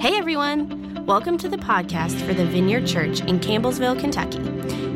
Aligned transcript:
Hey 0.00 0.16
everyone! 0.16 1.04
Welcome 1.06 1.38
to 1.38 1.48
the 1.48 1.56
podcast 1.56 2.24
for 2.24 2.32
the 2.32 2.46
Vineyard 2.46 2.86
Church 2.86 3.18
in 3.22 3.40
Campbellsville, 3.40 3.98
Kentucky. 3.98 4.38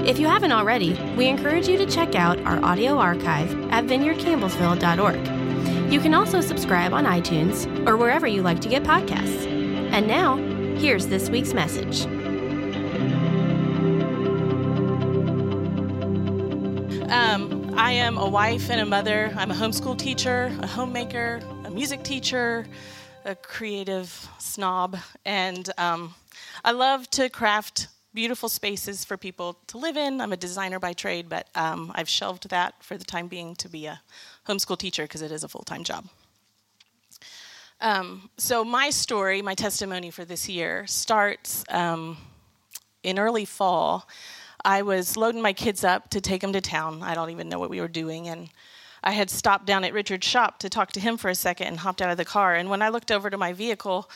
If 0.08 0.20
you 0.20 0.28
haven't 0.28 0.52
already, 0.52 0.92
we 1.16 1.26
encourage 1.26 1.66
you 1.66 1.76
to 1.78 1.86
check 1.86 2.14
out 2.14 2.38
our 2.42 2.64
audio 2.64 2.98
archive 2.98 3.50
at 3.72 3.86
vineyardcampbellsville.org. 3.86 5.92
You 5.92 5.98
can 5.98 6.14
also 6.14 6.40
subscribe 6.40 6.92
on 6.92 7.04
iTunes 7.04 7.66
or 7.84 7.96
wherever 7.96 8.28
you 8.28 8.42
like 8.42 8.60
to 8.60 8.68
get 8.68 8.84
podcasts. 8.84 9.44
And 9.90 10.06
now, 10.06 10.36
here's 10.76 11.08
this 11.08 11.28
week's 11.28 11.52
message. 11.52 12.04
Um, 17.10 17.74
I 17.76 17.90
am 17.90 18.18
a 18.18 18.28
wife 18.28 18.70
and 18.70 18.80
a 18.80 18.86
mother. 18.86 19.32
I'm 19.36 19.50
a 19.50 19.54
homeschool 19.54 19.98
teacher, 19.98 20.56
a 20.60 20.66
homemaker, 20.68 21.40
a 21.64 21.72
music 21.72 22.04
teacher, 22.04 22.68
a 23.24 23.34
creative 23.34 24.28
snob, 24.38 24.96
and 25.24 25.70
um, 25.78 26.14
I 26.64 26.72
love 26.72 27.08
to 27.10 27.28
craft 27.28 27.88
beautiful 28.14 28.48
spaces 28.48 29.04
for 29.04 29.16
people 29.16 29.58
to 29.68 29.78
live 29.78 29.96
in. 29.96 30.20
I'm 30.20 30.32
a 30.32 30.36
designer 30.36 30.78
by 30.78 30.92
trade, 30.92 31.28
but 31.28 31.48
um, 31.54 31.92
I've 31.94 32.08
shelved 32.08 32.48
that 32.50 32.74
for 32.82 32.96
the 32.96 33.04
time 33.04 33.28
being 33.28 33.54
to 33.56 33.68
be 33.68 33.86
a 33.86 34.00
homeschool 34.46 34.78
teacher 34.78 35.04
because 35.04 35.22
it 35.22 35.32
is 35.32 35.44
a 35.44 35.48
full 35.48 35.62
time 35.62 35.84
job. 35.84 36.06
Um, 37.80 38.30
so, 38.36 38.64
my 38.64 38.90
story, 38.90 39.42
my 39.42 39.54
testimony 39.54 40.10
for 40.10 40.24
this 40.24 40.48
year 40.48 40.86
starts 40.86 41.64
um, 41.68 42.16
in 43.02 43.18
early 43.18 43.44
fall. 43.44 44.08
I 44.64 44.82
was 44.82 45.16
loading 45.16 45.42
my 45.42 45.52
kids 45.52 45.82
up 45.82 46.10
to 46.10 46.20
take 46.20 46.40
them 46.40 46.52
to 46.52 46.60
town. 46.60 47.02
I 47.02 47.14
don't 47.14 47.30
even 47.30 47.48
know 47.48 47.58
what 47.58 47.70
we 47.70 47.80
were 47.80 47.88
doing. 47.88 48.28
And 48.28 48.48
I 49.02 49.12
had 49.12 49.30
stopped 49.30 49.66
down 49.66 49.84
at 49.84 49.92
Richard's 49.92 50.26
shop 50.26 50.58
to 50.60 50.68
talk 50.68 50.92
to 50.92 51.00
him 51.00 51.16
for 51.16 51.28
a 51.28 51.34
second 51.34 51.66
and 51.66 51.78
hopped 51.78 52.00
out 52.00 52.10
of 52.10 52.16
the 52.16 52.24
car. 52.24 52.54
And 52.54 52.70
when 52.70 52.82
I 52.82 52.88
looked 52.88 53.10
over 53.10 53.30
to 53.30 53.36
my 53.36 53.52
vehicle, 53.52 54.08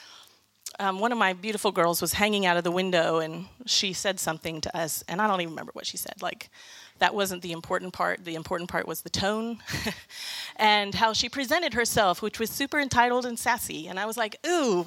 um, 0.78 1.00
one 1.00 1.12
of 1.12 1.18
my 1.18 1.32
beautiful 1.32 1.72
girls 1.72 2.00
was 2.00 2.12
hanging 2.12 2.46
out 2.46 2.56
of 2.56 2.64
the 2.64 2.70
window 2.70 3.18
and 3.18 3.46
she 3.64 3.92
said 3.92 4.20
something 4.20 4.60
to 4.60 4.76
us. 4.76 5.02
And 5.08 5.20
I 5.20 5.26
don't 5.26 5.40
even 5.40 5.52
remember 5.52 5.72
what 5.74 5.86
she 5.86 5.96
said. 5.96 6.20
Like, 6.20 6.50
that 6.98 7.14
wasn't 7.14 7.42
the 7.42 7.52
important 7.52 7.92
part. 7.92 8.24
The 8.24 8.34
important 8.34 8.70
part 8.70 8.86
was 8.86 9.02
the 9.02 9.10
tone 9.10 9.58
and 10.56 10.94
how 10.94 11.12
she 11.12 11.28
presented 11.28 11.74
herself, 11.74 12.22
which 12.22 12.38
was 12.38 12.50
super 12.50 12.78
entitled 12.78 13.26
and 13.26 13.38
sassy. 13.38 13.88
And 13.88 13.98
I 13.98 14.06
was 14.06 14.16
like, 14.16 14.36
ooh, 14.46 14.86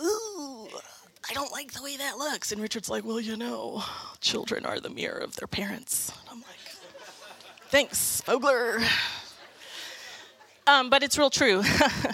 ooh. 0.00 0.68
I 1.30 1.34
don't 1.34 1.52
like 1.52 1.72
the 1.72 1.82
way 1.82 1.96
that 1.98 2.16
looks. 2.16 2.52
And 2.52 2.62
Richard's 2.62 2.88
like, 2.88 3.04
Well, 3.04 3.20
you 3.20 3.36
know, 3.36 3.82
children 4.20 4.64
are 4.64 4.80
the 4.80 4.88
mirror 4.88 5.18
of 5.18 5.36
their 5.36 5.48
parents. 5.48 6.10
And 6.20 6.28
I'm 6.30 6.40
Thanks, 7.70 8.22
Fogler. 8.26 8.82
Um, 10.66 10.88
but 10.88 11.02
it's 11.02 11.18
real 11.18 11.28
true. 11.28 11.62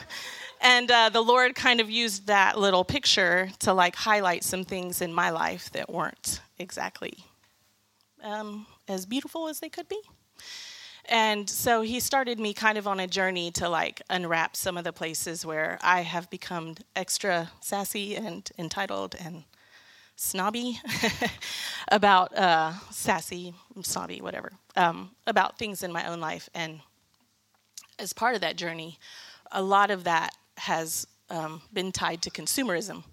and 0.60 0.90
uh, 0.90 1.10
the 1.10 1.20
Lord 1.20 1.54
kind 1.54 1.80
of 1.80 1.88
used 1.88 2.26
that 2.26 2.58
little 2.58 2.84
picture 2.84 3.50
to 3.60 3.72
like 3.72 3.94
highlight 3.94 4.42
some 4.42 4.64
things 4.64 5.00
in 5.00 5.14
my 5.14 5.30
life 5.30 5.70
that 5.70 5.88
weren't 5.88 6.40
exactly 6.58 7.18
um, 8.24 8.66
as 8.88 9.06
beautiful 9.06 9.46
as 9.46 9.60
they 9.60 9.68
could 9.68 9.88
be. 9.88 10.00
And 11.04 11.48
so 11.48 11.82
he 11.82 12.00
started 12.00 12.40
me 12.40 12.52
kind 12.52 12.76
of 12.76 12.88
on 12.88 12.98
a 12.98 13.06
journey 13.06 13.52
to 13.52 13.68
like 13.68 14.02
unwrap 14.10 14.56
some 14.56 14.76
of 14.76 14.82
the 14.82 14.92
places 14.92 15.46
where 15.46 15.78
I 15.82 16.00
have 16.00 16.28
become 16.30 16.74
extra 16.96 17.52
sassy 17.60 18.16
and 18.16 18.50
entitled 18.58 19.14
and 19.24 19.44
snobby 20.16 20.78
about 21.88 22.36
uh, 22.36 22.72
sassy, 22.90 23.54
snobby, 23.82 24.20
whatever, 24.20 24.52
um, 24.76 25.10
about 25.26 25.58
things 25.58 25.82
in 25.82 25.92
my 25.92 26.08
own 26.08 26.20
life. 26.20 26.48
And 26.54 26.80
as 27.98 28.12
part 28.12 28.34
of 28.34 28.40
that 28.42 28.56
journey, 28.56 28.98
a 29.52 29.62
lot 29.62 29.90
of 29.90 30.04
that 30.04 30.30
has 30.58 31.06
um, 31.30 31.62
been 31.72 31.92
tied 31.92 32.22
to 32.22 32.30
consumerism. 32.30 33.04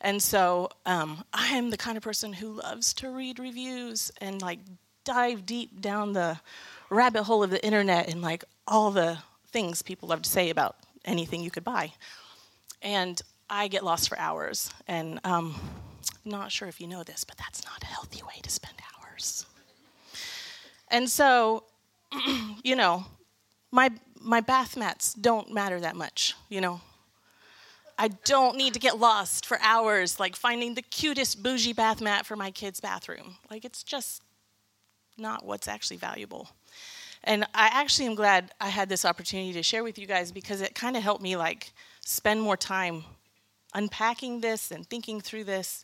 And 0.00 0.22
so 0.22 0.70
um, 0.86 1.24
I 1.32 1.48
am 1.56 1.70
the 1.70 1.76
kind 1.76 1.96
of 1.96 2.02
person 2.02 2.32
who 2.32 2.52
loves 2.52 2.94
to 2.94 3.10
read 3.10 3.38
reviews 3.38 4.10
and 4.20 4.40
like 4.40 4.60
dive 5.04 5.44
deep 5.44 5.80
down 5.80 6.12
the 6.12 6.40
rabbit 6.88 7.24
hole 7.24 7.42
of 7.42 7.50
the 7.50 7.64
internet 7.64 8.08
and 8.08 8.22
like 8.22 8.44
all 8.66 8.90
the 8.90 9.18
things 9.48 9.82
people 9.82 10.08
love 10.08 10.22
to 10.22 10.30
say 10.30 10.50
about 10.50 10.76
anything 11.04 11.42
you 11.42 11.50
could 11.50 11.64
buy. 11.64 11.92
And 12.82 13.20
I 13.48 13.68
get 13.68 13.84
lost 13.84 14.08
for 14.08 14.18
hours. 14.18 14.70
And 14.86 15.20
um, 15.24 15.54
not 16.24 16.52
sure 16.52 16.68
if 16.68 16.80
you 16.80 16.86
know 16.86 17.02
this, 17.02 17.24
but 17.24 17.36
that's 17.36 17.64
not 17.64 17.82
a 17.82 17.86
healthy 17.86 18.22
way 18.22 18.40
to 18.42 18.50
spend 18.50 18.74
hours. 18.94 19.46
And 20.88 21.08
so, 21.08 21.64
you 22.64 22.76
know, 22.76 23.04
my 23.70 23.90
my 24.20 24.40
bath 24.40 24.76
mats 24.76 25.14
don't 25.14 25.52
matter 25.52 25.80
that 25.80 25.96
much, 25.96 26.34
you 26.48 26.60
know. 26.60 26.80
I 27.98 28.08
don't 28.08 28.56
need 28.56 28.72
to 28.74 28.80
get 28.80 28.98
lost 28.98 29.44
for 29.44 29.58
hours 29.60 30.18
like 30.18 30.34
finding 30.34 30.74
the 30.74 30.82
cutest 30.82 31.42
bougie 31.42 31.74
bath 31.74 32.00
mat 32.00 32.24
for 32.24 32.34
my 32.34 32.50
kid's 32.50 32.80
bathroom. 32.80 33.36
Like 33.50 33.64
it's 33.64 33.82
just 33.82 34.22
not 35.18 35.44
what's 35.44 35.68
actually 35.68 35.98
valuable. 35.98 36.48
And 37.24 37.44
I 37.54 37.68
actually 37.72 38.06
am 38.06 38.14
glad 38.14 38.52
I 38.58 38.68
had 38.68 38.88
this 38.88 39.04
opportunity 39.04 39.52
to 39.52 39.62
share 39.62 39.84
with 39.84 39.98
you 39.98 40.06
guys 40.06 40.32
because 40.32 40.62
it 40.62 40.74
kind 40.74 40.96
of 40.96 41.02
helped 41.02 41.22
me 41.22 41.36
like 41.36 41.72
spend 42.02 42.40
more 42.40 42.56
time 42.56 43.04
unpacking 43.74 44.40
this 44.40 44.70
and 44.70 44.86
thinking 44.86 45.20
through 45.20 45.44
this 45.44 45.82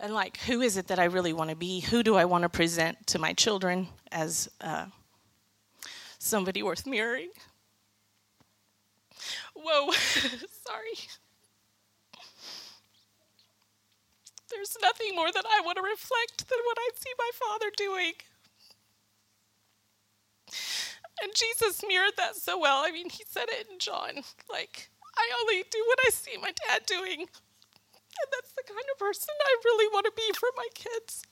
and 0.00 0.14
like 0.14 0.38
who 0.38 0.60
is 0.62 0.76
it 0.76 0.88
that 0.88 0.98
I 0.98 1.04
really 1.04 1.32
want 1.32 1.50
to 1.50 1.56
be? 1.56 1.80
Who 1.80 2.02
do 2.02 2.16
I 2.16 2.24
want 2.24 2.42
to 2.42 2.48
present 2.48 3.06
to 3.08 3.18
my 3.18 3.32
children 3.34 3.88
as 4.10 4.48
uh, 4.60 4.86
somebody 6.18 6.62
worth 6.62 6.86
mirroring? 6.86 7.30
Whoa, 9.54 9.90
sorry. 9.92 10.96
There's 14.50 14.76
nothing 14.82 15.14
more 15.14 15.30
that 15.30 15.44
I 15.46 15.60
want 15.64 15.76
to 15.76 15.82
reflect 15.82 16.48
than 16.48 16.58
what 16.64 16.78
I 16.80 16.88
see 16.96 17.10
my 17.18 17.30
father 17.34 17.66
doing. 17.76 18.12
And 21.22 21.32
Jesus 21.36 21.82
mirrored 21.86 22.16
that 22.16 22.34
so 22.34 22.58
well. 22.58 22.82
I 22.84 22.90
mean, 22.90 23.10
he 23.10 23.24
said 23.28 23.44
it 23.48 23.68
in 23.70 23.78
John. 23.78 24.22
Like, 24.50 24.90
I 25.20 25.30
only 25.40 25.64
do 25.70 25.84
what 25.86 25.98
I 26.06 26.10
see 26.10 26.36
my 26.40 26.50
dad 26.66 26.86
doing. 26.86 27.20
And 27.20 28.28
that's 28.32 28.52
the 28.52 28.62
kind 28.66 28.84
of 28.90 28.98
person 28.98 29.34
I 29.38 29.56
really 29.66 29.86
want 29.92 30.06
to 30.06 30.12
be 30.16 30.32
for 30.34 30.48
my 30.56 30.66
kids. 30.74 31.22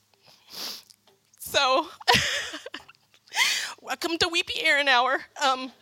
So, 1.38 1.86
welcome 3.80 4.18
to 4.18 4.28
Weepy 4.28 4.62
Aaron 4.62 4.88
Hour. 4.88 5.20
Um, 5.42 5.72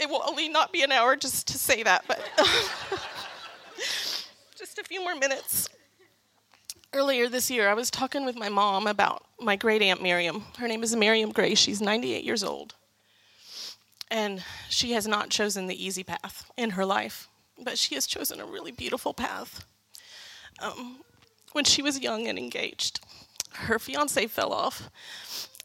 it 0.00 0.08
will 0.08 0.22
only 0.26 0.48
not 0.48 0.72
be 0.72 0.82
an 0.82 0.90
hour 0.90 1.16
just 1.16 1.48
to 1.48 1.58
say 1.58 1.82
that, 1.82 2.04
but 2.08 2.26
just 4.56 4.78
a 4.78 4.84
few 4.84 5.02
more 5.02 5.14
minutes. 5.14 5.68
Earlier 6.94 7.28
this 7.28 7.50
year, 7.50 7.68
I 7.68 7.74
was 7.74 7.90
talking 7.90 8.24
with 8.24 8.36
my 8.36 8.48
mom 8.48 8.86
about 8.86 9.26
my 9.38 9.56
great 9.56 9.82
aunt 9.82 10.02
Miriam. 10.02 10.44
Her 10.56 10.66
name 10.66 10.82
is 10.82 10.96
Miriam 10.96 11.30
Gray. 11.30 11.54
She's 11.54 11.82
98 11.82 12.24
years 12.24 12.42
old. 12.42 12.74
And 14.10 14.42
she 14.70 14.92
has 14.92 15.06
not 15.06 15.28
chosen 15.28 15.66
the 15.66 15.84
easy 15.84 16.02
path 16.02 16.50
in 16.56 16.70
her 16.70 16.86
life, 16.86 17.28
but 17.62 17.78
she 17.78 17.94
has 17.94 18.06
chosen 18.06 18.40
a 18.40 18.46
really 18.46 18.72
beautiful 18.72 19.14
path. 19.14 19.64
Um, 20.60 21.00
when 21.52 21.64
she 21.64 21.82
was 21.82 22.00
young 22.00 22.28
and 22.28 22.38
engaged, 22.38 23.00
her 23.52 23.78
fiance 23.78 24.26
fell 24.26 24.52
off 24.52 24.90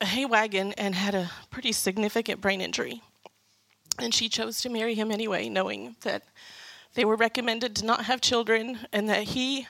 a 0.01 0.05
hay 0.05 0.25
wagon 0.25 0.73
and 0.73 0.95
had 0.95 1.15
a 1.15 1.31
pretty 1.49 1.71
significant 1.71 2.41
brain 2.41 2.61
injury. 2.61 3.01
And 3.99 4.13
she 4.13 4.27
chose 4.27 4.61
to 4.61 4.69
marry 4.69 4.95
him 4.95 5.11
anyway, 5.11 5.47
knowing 5.47 5.95
that 6.01 6.23
they 6.95 7.05
were 7.05 7.15
recommended 7.15 7.75
to 7.77 7.85
not 7.85 8.05
have 8.05 8.21
children 8.21 8.79
and 8.91 9.07
that 9.09 9.23
he 9.23 9.67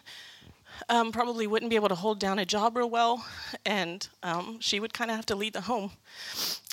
um, 0.89 1.11
probably 1.11 1.47
wouldn't 1.47 1.69
be 1.69 1.75
able 1.75 1.89
to 1.89 1.95
hold 1.95 2.19
down 2.19 2.39
a 2.39 2.45
job 2.45 2.75
real 2.75 2.89
well, 2.89 3.25
and 3.65 4.07
um, 4.23 4.57
she 4.59 4.79
would 4.79 4.93
kind 4.93 5.09
of 5.09 5.15
have 5.15 5.25
to 5.27 5.35
lead 5.35 5.53
the 5.53 5.61
home. 5.61 5.91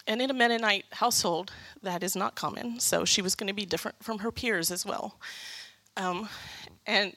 And 0.07 0.21
in 0.21 0.31
a 0.31 0.35
Mennonite 0.35 0.87
household, 0.93 1.53
that 1.83 2.03
is 2.03 2.17
not 2.17 2.35
common, 2.35 2.81
so 2.81 3.05
she 3.05 3.23
was 3.23 3.35
going 3.35 3.49
to 3.49 3.55
be 3.55 3.65
different 3.65 4.03
from 4.03 4.19
her 4.19 4.33
peers 4.33 4.71
as 4.71 4.85
well. 4.85 5.19
Um, 5.97 6.29
and 6.87 7.15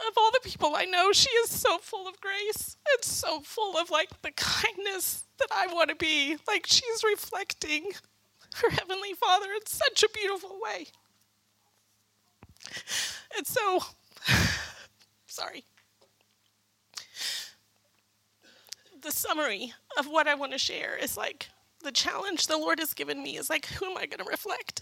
of 0.00 0.12
all 0.16 0.30
the 0.32 0.40
people 0.42 0.74
I 0.76 0.84
know, 0.84 1.12
she 1.12 1.30
is 1.30 1.50
so 1.50 1.78
full 1.78 2.06
of 2.06 2.20
grace 2.20 2.76
and 2.92 3.04
so 3.04 3.40
full 3.40 3.76
of 3.78 3.90
like 3.90 4.10
the 4.22 4.32
kindness 4.32 5.24
that 5.38 5.48
I 5.50 5.72
want 5.72 5.90
to 5.90 5.96
be. 5.96 6.36
Like 6.46 6.66
she's 6.66 7.02
reflecting 7.04 7.92
her 8.56 8.70
Heavenly 8.70 9.14
Father 9.14 9.46
in 9.54 9.66
such 9.66 10.02
a 10.02 10.08
beautiful 10.10 10.58
way. 10.60 10.86
And 13.36 13.46
so, 13.46 13.80
sorry. 15.26 15.64
The 19.04 19.12
summary 19.12 19.74
of 19.98 20.06
what 20.06 20.26
I 20.26 20.34
want 20.34 20.52
to 20.52 20.58
share 20.58 20.96
is 20.96 21.14
like 21.14 21.50
the 21.82 21.92
challenge 21.92 22.46
the 22.46 22.56
Lord 22.56 22.78
has 22.78 22.94
given 22.94 23.22
me 23.22 23.36
is 23.36 23.50
like, 23.50 23.66
who 23.66 23.84
am 23.84 23.98
I 23.98 24.06
going 24.06 24.24
to 24.24 24.30
reflect? 24.30 24.80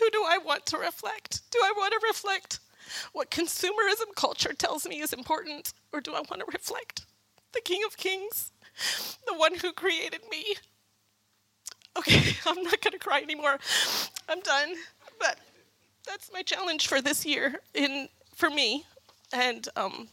Who 0.00 0.10
do 0.10 0.24
I 0.26 0.38
want 0.38 0.66
to 0.66 0.78
reflect? 0.78 1.42
Do 1.52 1.60
I 1.62 1.72
want 1.76 1.92
to 1.92 2.06
reflect 2.08 2.58
what 3.12 3.30
consumerism 3.30 4.14
culture 4.16 4.52
tells 4.52 4.86
me 4.88 5.00
is 5.00 5.12
important, 5.12 5.72
or 5.92 6.00
do 6.00 6.12
I 6.14 6.22
want 6.28 6.40
to 6.40 6.46
reflect 6.52 7.06
the 7.52 7.60
King 7.60 7.82
of 7.86 7.96
Kings, 7.96 8.50
the 9.28 9.34
one 9.34 9.54
who 9.54 9.72
created 9.72 10.22
me? 10.28 10.56
Okay, 11.96 12.36
I'm 12.46 12.64
not 12.64 12.80
going 12.80 12.92
to 12.92 12.98
cry 12.98 13.20
anymore. 13.22 13.58
I'm 14.28 14.40
done. 14.40 14.74
But 15.20 15.38
that's 16.04 16.32
my 16.32 16.42
challenge 16.42 16.88
for 16.88 17.00
this 17.00 17.24
year 17.24 17.60
in 17.74 18.08
for 18.34 18.50
me, 18.50 18.84
and 19.32 19.68
um, 19.76 20.08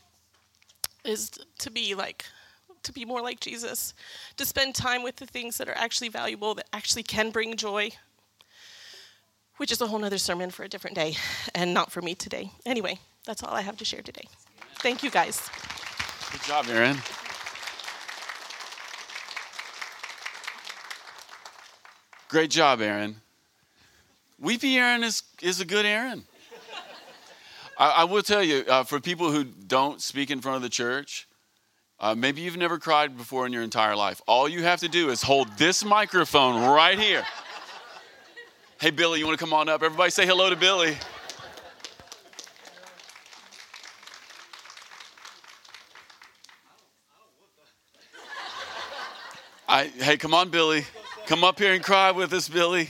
is 1.04 1.32
to 1.58 1.72
be 1.72 1.96
like 1.96 2.26
to 2.84 2.92
be 2.92 3.06
more 3.06 3.22
like 3.22 3.40
Jesus, 3.40 3.94
to 4.38 4.46
spend 4.46 4.76
time 4.76 5.04
with 5.04 5.18
the 5.18 5.26
things 5.26 5.58
that 5.58 5.70
are 5.70 5.78
actually 5.78 6.10
valuable, 6.10 6.56
that 6.56 6.68
actually 6.74 7.04
can 7.04 7.32
bring 7.32 7.56
joy, 7.56 7.92
which 9.58 9.72
is 9.72 9.82
a 9.82 9.88
whole 9.88 10.04
other 10.04 10.18
sermon 10.18 10.50
for 10.50 10.64
a 10.64 10.70
different 10.70 10.96
day 10.96 11.16
and 11.54 11.74
not 11.74 11.92
for 11.92 12.02
me 12.02 12.16
today. 12.16 12.52
Anyway, 12.66 13.00
that's 13.26 13.44
all 13.44 13.54
I 13.54 13.62
have 13.62 13.78
to 13.78 13.86
share 13.86 14.02
today. 14.02 14.28
Thank 14.80 15.04
you 15.04 15.12
guys. 15.12 15.50
Good 16.32 16.44
job, 16.44 16.66
Aaron. 16.70 16.98
Great 22.30 22.50
job, 22.50 22.82
Aaron. 22.82 23.18
Weepy 24.40 24.78
Aaron 24.78 25.04
is, 25.04 25.22
is 25.42 25.60
a 25.60 25.66
good 25.66 25.86
Aaron. 25.86 26.24
I, 27.78 27.90
I 27.90 28.04
will 28.06 28.24
tell 28.24 28.42
you, 28.42 28.64
uh, 28.68 28.84
for 28.84 29.00
people 29.00 29.32
who 29.32 29.44
don't 29.44 30.02
speak 30.02 30.32
in 30.32 30.40
front 30.40 30.56
of 30.56 30.62
the 30.62 30.70
church, 30.70 31.28
uh, 32.02 32.16
maybe 32.16 32.42
you've 32.42 32.58
never 32.58 32.80
cried 32.80 33.16
before 33.16 33.46
in 33.46 33.54
your 33.54 33.62
entire 33.62 33.96
life. 33.96 34.22
All 34.28 34.50
you 34.50 34.64
have 34.64 34.80
to 34.80 34.90
do 34.90 35.12
is 35.12 35.22
hold 35.22 35.48
this 35.58 35.86
microphone 35.86 36.60
right 36.70 36.98
here. 36.98 37.24
Hey, 38.80 38.90
Billy, 38.90 39.20
you 39.20 39.28
want 39.28 39.38
to 39.38 39.46
come 39.46 39.54
on 39.54 39.70
up? 39.70 39.84
Everybody 39.84 40.10
say 40.10 40.26
hello 40.26 40.50
to 40.50 40.56
Billy. 40.56 40.98
I, 49.70 49.86
hey, 49.86 50.18
come 50.18 50.34
on, 50.34 50.50
Billy. 50.50 50.84
Come 51.28 51.44
up 51.44 51.60
here 51.60 51.74
and 51.74 51.84
cry 51.84 52.10
with 52.10 52.34
us, 52.34 52.50
Billy. 52.50 52.90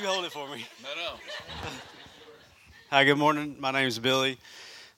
You 0.00 0.06
hold 0.06 0.24
it 0.24 0.32
for 0.32 0.48
me. 0.48 0.64
No, 0.82 0.88
no. 0.94 1.18
Hi, 2.90 3.04
good 3.04 3.16
morning. 3.16 3.56
My 3.58 3.70
name 3.70 3.88
is 3.88 3.98
Billy. 3.98 4.36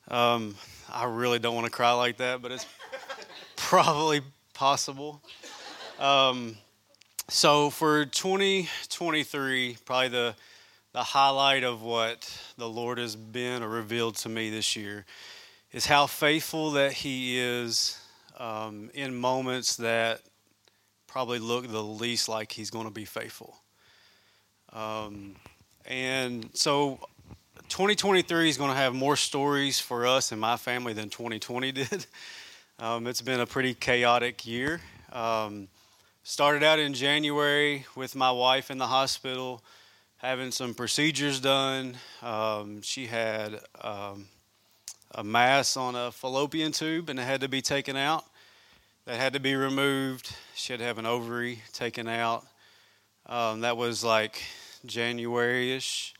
Um, 0.09 0.57
I 0.93 1.05
really 1.05 1.39
don't 1.39 1.55
want 1.55 1.67
to 1.67 1.71
cry 1.71 1.93
like 1.93 2.17
that, 2.17 2.43
but 2.43 2.51
it's 2.51 2.67
probably 3.57 4.23
possible. 4.55 5.23
Um, 6.01 6.57
so 7.29 7.71
for 7.71 8.05
2023, 8.05 9.79
probably 9.85 10.09
the 10.09 10.35
the 10.93 11.03
highlight 11.03 11.63
of 11.63 11.83
what 11.83 12.29
the 12.59 12.69
Lord 12.69 12.99
has 12.99 13.15
been 13.15 13.63
or 13.63 13.69
revealed 13.69 14.17
to 14.17 14.29
me 14.29 14.51
this 14.51 14.75
year 14.75 15.07
is 15.71 15.87
how 15.87 16.07
faithful 16.07 16.73
that 16.73 16.93
He 16.93 17.39
is 17.39 18.01
um, 18.37 18.91
in 18.95 19.15
moments 19.15 19.77
that 19.77 20.23
probably 21.07 21.39
look 21.39 21.69
the 21.69 21.83
least 21.83 22.29
like 22.29 22.51
He's 22.51 22.71
going 22.71 22.87
to 22.87 22.93
be 22.93 23.05
faithful. 23.05 23.57
Um, 24.73 25.37
and 25.87 26.51
so 26.53 26.99
2023 27.69 28.49
is 28.49 28.57
going 28.57 28.71
to 28.71 28.77
have 28.77 28.95
more 28.95 29.17
stories 29.17 29.81
for 29.81 30.07
us 30.07 30.31
and 30.31 30.41
my 30.41 30.57
family 30.57 30.93
than 30.93 31.11
2020 31.11 31.73
did. 31.73 32.07
Um, 32.79 33.07
it's 33.07 33.23
been 33.23 33.41
a 33.41 33.47
pretty 33.47 33.75
chaotic 33.75 34.47
year. 34.47 34.81
Um, 35.13 35.69
started 36.23 36.63
out 36.63 36.79
in 36.79 36.95
January 36.95 37.85
with 37.97 38.15
my 38.15 38.31
wife 38.31 38.71
in 38.71 38.79
the 38.79 38.87
hospital 38.87 39.63
having 40.19 40.51
some 40.51 40.75
procedures 40.75 41.41
done. 41.41 41.95
Um, 42.23 42.83
she 42.83 43.07
had 43.07 43.61
um, 43.83 44.27
a 45.15 45.23
mass 45.23 45.77
on 45.77 45.95
a 45.95 46.11
fallopian 46.11 46.73
tube 46.73 47.11
and 47.11 47.19
it 47.19 47.23
had 47.23 47.41
to 47.43 47.49
be 47.49 47.63
taken 47.63 47.97
out. 47.97 48.25
That 49.05 49.17
had 49.17 49.35
to 49.35 49.41
be 49.41 49.55
removed. 49.55 50.35
She 50.55 50.73
had 50.73 50.81
to 50.81 50.85
have 50.85 50.99
an 50.99 51.07
ovary 51.07 51.63
taken 51.73 52.09
out. 52.09 52.45
Um, 53.27 53.61
that 53.61 53.77
was 53.77 54.03
like 54.03 54.43
January 54.85 55.73
ish. 55.73 56.16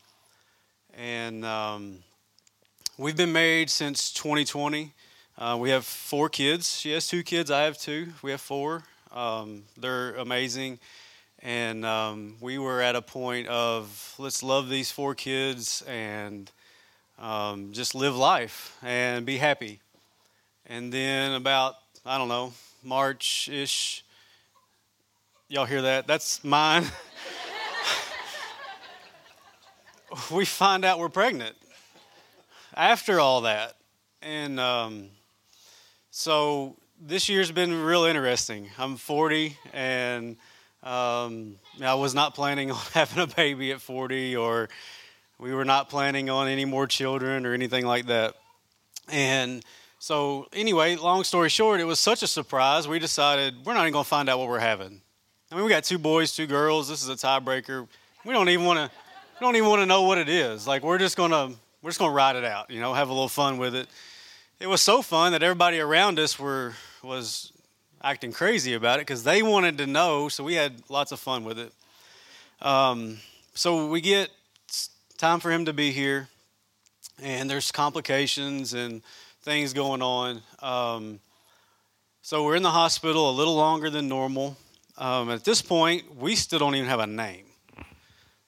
And 0.95 1.45
um, 1.45 1.99
we've 2.97 3.17
been 3.17 3.33
married 3.33 3.69
since 3.69 4.11
2020. 4.13 4.93
Uh, 5.37 5.57
we 5.59 5.69
have 5.69 5.85
four 5.85 6.29
kids. 6.29 6.79
She 6.79 6.91
has 6.91 7.07
two 7.07 7.23
kids. 7.23 7.51
I 7.51 7.63
have 7.63 7.77
two. 7.77 8.13
We 8.21 8.31
have 8.31 8.41
four. 8.41 8.83
Um, 9.11 9.63
they're 9.79 10.15
amazing. 10.15 10.79
And 11.43 11.85
um, 11.85 12.35
we 12.41 12.57
were 12.57 12.81
at 12.81 12.95
a 12.95 13.01
point 13.01 13.47
of 13.47 14.15
let's 14.17 14.41
love 14.41 14.69
these 14.69 14.91
four 14.91 15.13
kids 15.13 15.83
and 15.87 16.49
um, 17.19 17.73
just 17.73 17.93
live 17.93 18.15
life 18.15 18.75
and 18.81 19.25
be 19.25 19.37
happy. 19.37 19.79
And 20.65 20.91
then 20.91 21.33
about, 21.33 21.75
I 22.05 22.17
don't 22.17 22.27
know, 22.27 22.53
March 22.83 23.49
ish, 23.51 24.03
y'all 25.47 25.65
hear 25.65 25.83
that? 25.83 26.07
That's 26.07 26.43
mine. 26.43 26.85
we 30.31 30.45
find 30.45 30.85
out 30.85 30.99
we're 30.99 31.09
pregnant 31.09 31.55
after 32.75 33.19
all 33.19 33.41
that. 33.41 33.75
And 34.21 34.59
um, 34.59 35.09
so 36.11 36.75
this 36.99 37.29
year's 37.29 37.51
been 37.51 37.83
real 37.83 38.05
interesting. 38.05 38.69
I'm 38.77 38.97
40 38.97 39.57
and 39.73 40.37
um, 40.83 41.55
I 41.81 41.95
was 41.95 42.13
not 42.15 42.35
planning 42.35 42.71
on 42.71 42.79
having 42.93 43.23
a 43.23 43.27
baby 43.27 43.71
at 43.71 43.81
40, 43.81 44.35
or 44.35 44.69
we 45.39 45.53
were 45.53 45.65
not 45.65 45.89
planning 45.89 46.29
on 46.29 46.47
any 46.47 46.65
more 46.65 46.87
children 46.87 47.45
or 47.45 47.53
anything 47.53 47.85
like 47.85 48.07
that. 48.07 48.35
And 49.09 49.63
so, 49.99 50.47
anyway, 50.53 50.95
long 50.95 51.23
story 51.23 51.49
short, 51.49 51.79
it 51.79 51.85
was 51.85 51.99
such 51.99 52.23
a 52.23 52.27
surprise. 52.27 52.87
We 52.87 52.99
decided 52.99 53.65
we're 53.65 53.73
not 53.73 53.81
even 53.81 53.93
going 53.93 54.03
to 54.03 54.09
find 54.09 54.29
out 54.29 54.39
what 54.39 54.47
we're 54.47 54.59
having. 54.59 55.01
I 55.51 55.55
mean, 55.55 55.63
we 55.63 55.69
got 55.69 55.83
two 55.83 55.97
boys, 55.97 56.33
two 56.33 56.45
girls. 56.45 56.89
This 56.89 57.03
is 57.03 57.09
a 57.09 57.15
tiebreaker. 57.15 57.87
We 58.25 58.33
don't 58.33 58.49
even 58.49 58.65
want 58.65 58.91
to. 58.91 58.97
Don't 59.39 59.55
even 59.55 59.69
want 59.69 59.81
to 59.81 59.85
know 59.85 60.01
what 60.01 60.17
it 60.17 60.29
is. 60.29 60.65
Like 60.65 60.81
we're 60.81 60.97
just 60.97 61.15
gonna 61.15 61.51
we're 61.83 61.91
just 61.91 61.99
gonna 61.99 62.11
ride 62.11 62.35
it 62.35 62.43
out. 62.43 62.71
You 62.71 62.79
know, 62.79 62.95
have 62.95 63.09
a 63.09 63.13
little 63.13 63.29
fun 63.29 63.59
with 63.59 63.75
it. 63.75 63.87
It 64.59 64.65
was 64.65 64.81
so 64.81 65.03
fun 65.03 65.33
that 65.33 65.43
everybody 65.43 65.79
around 65.79 66.17
us 66.17 66.39
were 66.39 66.73
was 67.03 67.53
acting 68.03 68.31
crazy 68.31 68.73
about 68.73 68.95
it 68.95 69.01
because 69.01 69.23
they 69.23 69.43
wanted 69.43 69.77
to 69.77 69.85
know. 69.85 70.27
So 70.27 70.43
we 70.43 70.55
had 70.55 70.81
lots 70.89 71.11
of 71.11 71.19
fun 71.19 71.43
with 71.43 71.59
it. 71.59 71.71
Um, 72.63 73.19
so 73.53 73.87
we 73.87 74.01
get 74.01 74.31
time 75.19 75.39
for 75.39 75.51
him 75.51 75.65
to 75.65 75.73
be 75.73 75.91
here, 75.91 76.29
and 77.21 77.47
there's 77.47 77.71
complications 77.71 78.73
and 78.73 79.03
things 79.43 79.71
going 79.71 80.01
on. 80.01 80.41
Um, 80.63 81.19
so 82.23 82.43
we're 82.43 82.55
in 82.55 82.63
the 82.63 82.71
hospital 82.71 83.29
a 83.29 83.33
little 83.33 83.55
longer 83.55 83.91
than 83.91 84.07
normal. 84.07 84.57
Um, 84.97 85.29
at 85.29 85.43
this 85.43 85.61
point, 85.61 86.15
we 86.15 86.35
still 86.35 86.57
don't 86.57 86.73
even 86.73 86.89
have 86.89 86.99
a 86.99 87.05
name. 87.05 87.46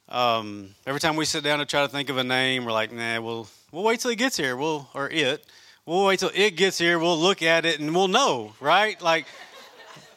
Um, 0.09 0.73
every 0.87 0.99
time 0.99 1.15
we 1.15 1.25
sit 1.25 1.43
down 1.43 1.59
to 1.59 1.65
try 1.65 1.83
to 1.83 1.87
think 1.87 2.09
of 2.09 2.17
a 2.17 2.23
name, 2.23 2.65
we're 2.65 2.71
like, 2.71 2.91
nah, 2.91 3.21
we'll 3.21 3.47
we'll 3.71 3.83
wait 3.83 3.99
till 3.99 4.09
he 4.09 4.15
gets 4.15 4.35
here. 4.35 4.57
We'll 4.57 4.89
or 4.95 5.07
it. 5.07 5.45
We'll 5.85 6.05
wait 6.05 6.19
till 6.19 6.31
it 6.33 6.55
gets 6.55 6.79
here. 6.79 6.97
We'll 6.97 7.17
look 7.17 7.43
at 7.43 7.65
it 7.65 7.79
and 7.79 7.93
we'll 7.93 8.07
know, 8.07 8.53
right? 8.59 8.99
Like, 8.99 9.27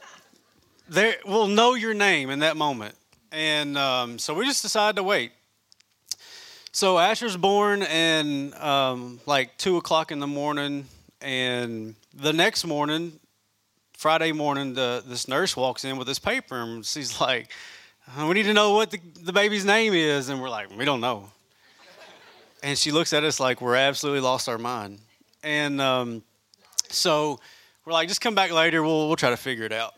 there, 0.88 1.16
we'll 1.26 1.46
know 1.46 1.74
your 1.74 1.92
name 1.92 2.30
in 2.30 2.38
that 2.38 2.56
moment. 2.56 2.94
And 3.30 3.76
um, 3.76 4.18
so 4.18 4.32
we 4.32 4.46
just 4.46 4.62
decided 4.62 4.96
to 4.96 5.02
wait. 5.02 5.32
So 6.72 6.98
Asher's 6.98 7.36
born 7.36 7.82
and 7.82 8.54
um, 8.54 9.20
like 9.26 9.58
two 9.58 9.76
o'clock 9.76 10.10
in 10.10 10.20
the 10.20 10.26
morning, 10.26 10.86
and 11.20 11.94
the 12.14 12.32
next 12.32 12.64
morning, 12.64 13.12
Friday 13.92 14.32
morning, 14.32 14.72
the, 14.72 15.02
this 15.06 15.28
nurse 15.28 15.54
walks 15.54 15.84
in 15.84 15.98
with 15.98 16.06
this 16.06 16.18
paper, 16.18 16.62
and 16.62 16.84
she's 16.84 17.20
like, 17.20 17.50
"We 18.18 18.34
need 18.34 18.44
to 18.44 18.52
know 18.52 18.72
what 18.72 18.90
the, 18.90 19.00
the 19.22 19.32
baby's 19.32 19.64
name 19.64 19.94
is," 19.94 20.28
and 20.28 20.40
we're 20.40 20.50
like, 20.50 20.76
"We 20.76 20.84
don't 20.84 21.00
know." 21.00 21.30
And 22.62 22.78
she 22.78 22.92
looks 22.92 23.12
at 23.12 23.24
us 23.24 23.40
like 23.40 23.60
we're 23.60 23.74
absolutely 23.74 24.20
lost 24.20 24.48
our 24.48 24.58
mind. 24.58 25.00
And 25.42 25.80
um, 25.80 26.22
so 26.88 27.40
we're 27.84 27.92
like, 27.92 28.06
just 28.06 28.20
come 28.20 28.36
back 28.36 28.52
later. 28.52 28.82
We'll, 28.82 29.08
we'll 29.08 29.16
try 29.16 29.30
to 29.30 29.36
figure 29.36 29.64
it 29.64 29.72
out. 29.72 29.94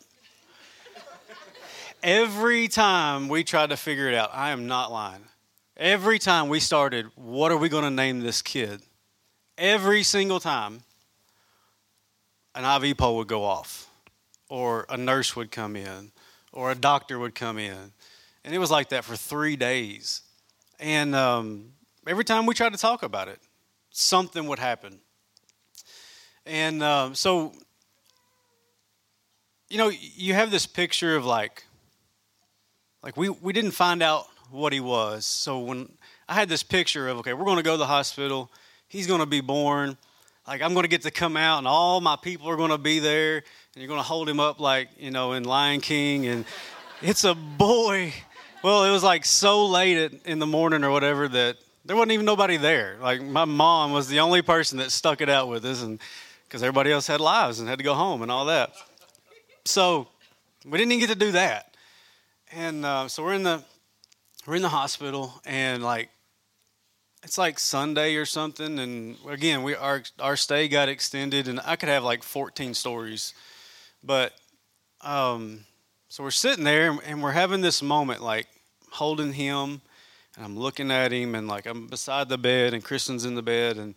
Every 2.02 2.68
time 2.68 3.28
we 3.28 3.44
tried 3.44 3.70
to 3.70 3.76
figure 3.76 4.08
it 4.08 4.14
out, 4.14 4.30
I 4.32 4.50
am 4.50 4.66
not 4.66 4.92
lying. 4.92 5.24
Every 5.76 6.18
time 6.18 6.48
we 6.48 6.60
started, 6.60 7.06
what 7.14 7.50
are 7.50 7.56
we 7.56 7.68
going 7.68 7.84
to 7.84 7.90
name 7.90 8.20
this 8.20 8.42
kid? 8.42 8.80
Every 9.58 10.02
single 10.02 10.38
time, 10.38 10.82
an 12.54 12.82
IV 12.82 12.96
pole 12.96 13.16
would 13.16 13.26
go 13.26 13.42
off, 13.42 13.88
or 14.48 14.86
a 14.88 14.96
nurse 14.96 15.34
would 15.34 15.50
come 15.50 15.76
in, 15.76 16.12
or 16.54 16.70
a 16.70 16.74
doctor 16.74 17.18
would 17.18 17.34
come 17.34 17.58
in. 17.58 17.92
And 18.44 18.54
it 18.54 18.58
was 18.58 18.70
like 18.70 18.88
that 18.90 19.04
for 19.04 19.16
three 19.16 19.56
days. 19.56 20.22
And 20.78 21.14
um, 21.14 21.72
every 22.06 22.24
time 22.24 22.46
we 22.46 22.54
tried 22.54 22.72
to 22.72 22.78
talk 22.78 23.02
about 23.02 23.28
it, 23.28 23.40
something 23.90 24.46
would 24.46 24.58
happen. 24.58 25.00
And 26.46 26.82
um, 26.82 27.14
so, 27.14 27.52
you 29.68 29.78
know, 29.78 29.90
you 29.90 30.34
have 30.34 30.50
this 30.50 30.66
picture 30.66 31.16
of 31.16 31.24
like, 31.24 31.64
like 33.02 33.16
we, 33.16 33.28
we 33.28 33.52
didn't 33.52 33.72
find 33.72 34.02
out 34.02 34.26
what 34.50 34.72
he 34.72 34.80
was. 34.80 35.26
So 35.26 35.58
when 35.58 35.92
I 36.28 36.34
had 36.34 36.48
this 36.48 36.62
picture 36.62 37.08
of, 37.08 37.18
okay, 37.18 37.32
we're 37.32 37.44
going 37.44 37.56
to 37.56 37.62
go 37.62 37.72
to 37.72 37.78
the 37.78 37.86
hospital, 37.86 38.50
he's 38.88 39.06
going 39.06 39.20
to 39.20 39.26
be 39.26 39.40
born. 39.40 39.96
Like 40.46 40.60
I'm 40.62 40.74
going 40.74 40.84
to 40.84 40.88
get 40.88 41.02
to 41.02 41.10
come 41.10 41.36
out, 41.36 41.58
and 41.58 41.66
all 41.66 42.02
my 42.02 42.16
people 42.16 42.50
are 42.50 42.56
going 42.56 42.70
to 42.70 42.78
be 42.78 42.98
there, 42.98 43.44
and 43.74 43.82
you're 43.82 43.88
going 43.88 43.98
to 43.98 44.06
hold 44.06 44.28
him 44.28 44.38
up 44.38 44.60
like 44.60 44.88
you 44.98 45.10
know 45.10 45.32
in 45.32 45.44
Lion 45.44 45.80
King, 45.80 46.26
and 46.26 46.44
it's 47.02 47.24
a 47.24 47.34
boy, 47.34 48.12
well, 48.62 48.84
it 48.84 48.90
was 48.90 49.02
like 49.02 49.24
so 49.24 49.66
late 49.66 50.22
in 50.24 50.38
the 50.38 50.46
morning 50.46 50.84
or 50.84 50.90
whatever 50.90 51.26
that 51.28 51.56
there 51.84 51.96
wasn't 51.96 52.12
even 52.12 52.24
nobody 52.24 52.56
there. 52.56 52.96
Like 53.00 53.22
my 53.22 53.44
mom 53.44 53.92
was 53.92 54.08
the 54.08 54.20
only 54.20 54.42
person 54.42 54.78
that 54.78 54.90
stuck 54.90 55.20
it 55.20 55.28
out 55.28 55.48
with 55.48 55.64
us, 55.64 55.82
and 55.82 55.98
because 56.46 56.62
everybody 56.62 56.92
else 56.92 57.06
had 57.08 57.20
lives 57.20 57.58
and 57.58 57.68
had 57.68 57.78
to 57.78 57.84
go 57.84 57.94
home 57.94 58.22
and 58.22 58.30
all 58.30 58.44
that. 58.46 58.72
So 59.64 60.06
we 60.64 60.78
didn't 60.78 60.92
even 60.92 61.08
get 61.08 61.12
to 61.12 61.18
do 61.18 61.32
that. 61.32 61.74
And 62.52 62.84
uh, 62.84 63.08
so 63.08 63.24
we're 63.24 63.34
in 63.34 63.42
the 63.42 63.62
we're 64.46 64.54
in 64.54 64.62
the 64.62 64.68
hospital, 64.68 65.40
and 65.44 65.82
like 65.82 66.10
it's 67.24 67.38
like 67.38 67.58
Sunday 67.58 68.14
or 68.14 68.24
something. 68.24 68.78
And 68.78 69.16
again, 69.28 69.64
we 69.64 69.74
our 69.74 70.04
our 70.20 70.36
stay 70.36 70.68
got 70.68 70.88
extended, 70.88 71.48
and 71.48 71.60
I 71.64 71.74
could 71.74 71.88
have 71.88 72.04
like 72.04 72.22
14 72.22 72.74
stories, 72.74 73.34
but 74.04 74.32
um, 75.00 75.64
so 76.08 76.22
we're 76.22 76.30
sitting 76.30 76.64
there 76.64 76.96
and 77.06 77.22
we're 77.22 77.32
having 77.32 77.60
this 77.60 77.82
moment, 77.82 78.22
like 78.22 78.46
holding 78.90 79.32
him, 79.32 79.80
and 80.36 80.44
I'm 80.44 80.58
looking 80.58 80.90
at 80.90 81.12
him, 81.12 81.34
and 81.34 81.48
like 81.48 81.66
I'm 81.66 81.86
beside 81.86 82.28
the 82.28 82.38
bed, 82.38 82.74
and 82.74 82.84
Kristen's 82.84 83.24
in 83.24 83.34
the 83.34 83.42
bed, 83.42 83.76
and 83.76 83.94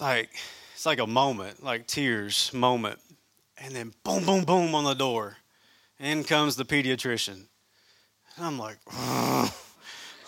like 0.00 0.30
it's 0.74 0.86
like 0.86 0.98
a 0.98 1.06
moment, 1.06 1.62
like 1.62 1.86
tears 1.86 2.52
moment, 2.52 2.98
and 3.58 3.74
then 3.74 3.92
boom, 4.04 4.24
boom, 4.24 4.44
boom 4.44 4.74
on 4.74 4.84
the 4.84 4.94
door, 4.94 5.36
in 5.98 6.24
comes 6.24 6.56
the 6.56 6.64
pediatrician, 6.64 7.46
and 8.36 8.46
I'm 8.46 8.58
like. 8.58 8.78
Ugh. 8.92 9.52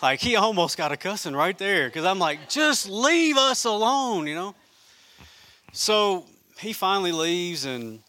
Like 0.01 0.21
he 0.21 0.37
almost 0.37 0.77
got 0.77 0.93
a 0.93 0.97
cussing 0.97 1.35
right 1.35 1.57
there 1.57 1.89
because 1.89 2.05
I'm 2.05 2.19
like, 2.19 2.47
just 2.47 2.89
leave 2.89 3.35
us 3.35 3.65
alone, 3.65 4.27
you 4.27 4.35
know? 4.35 4.55
So 5.73 6.25
he 6.59 6.73
finally 6.73 7.11
leaves 7.11 7.65
and 7.65 8.01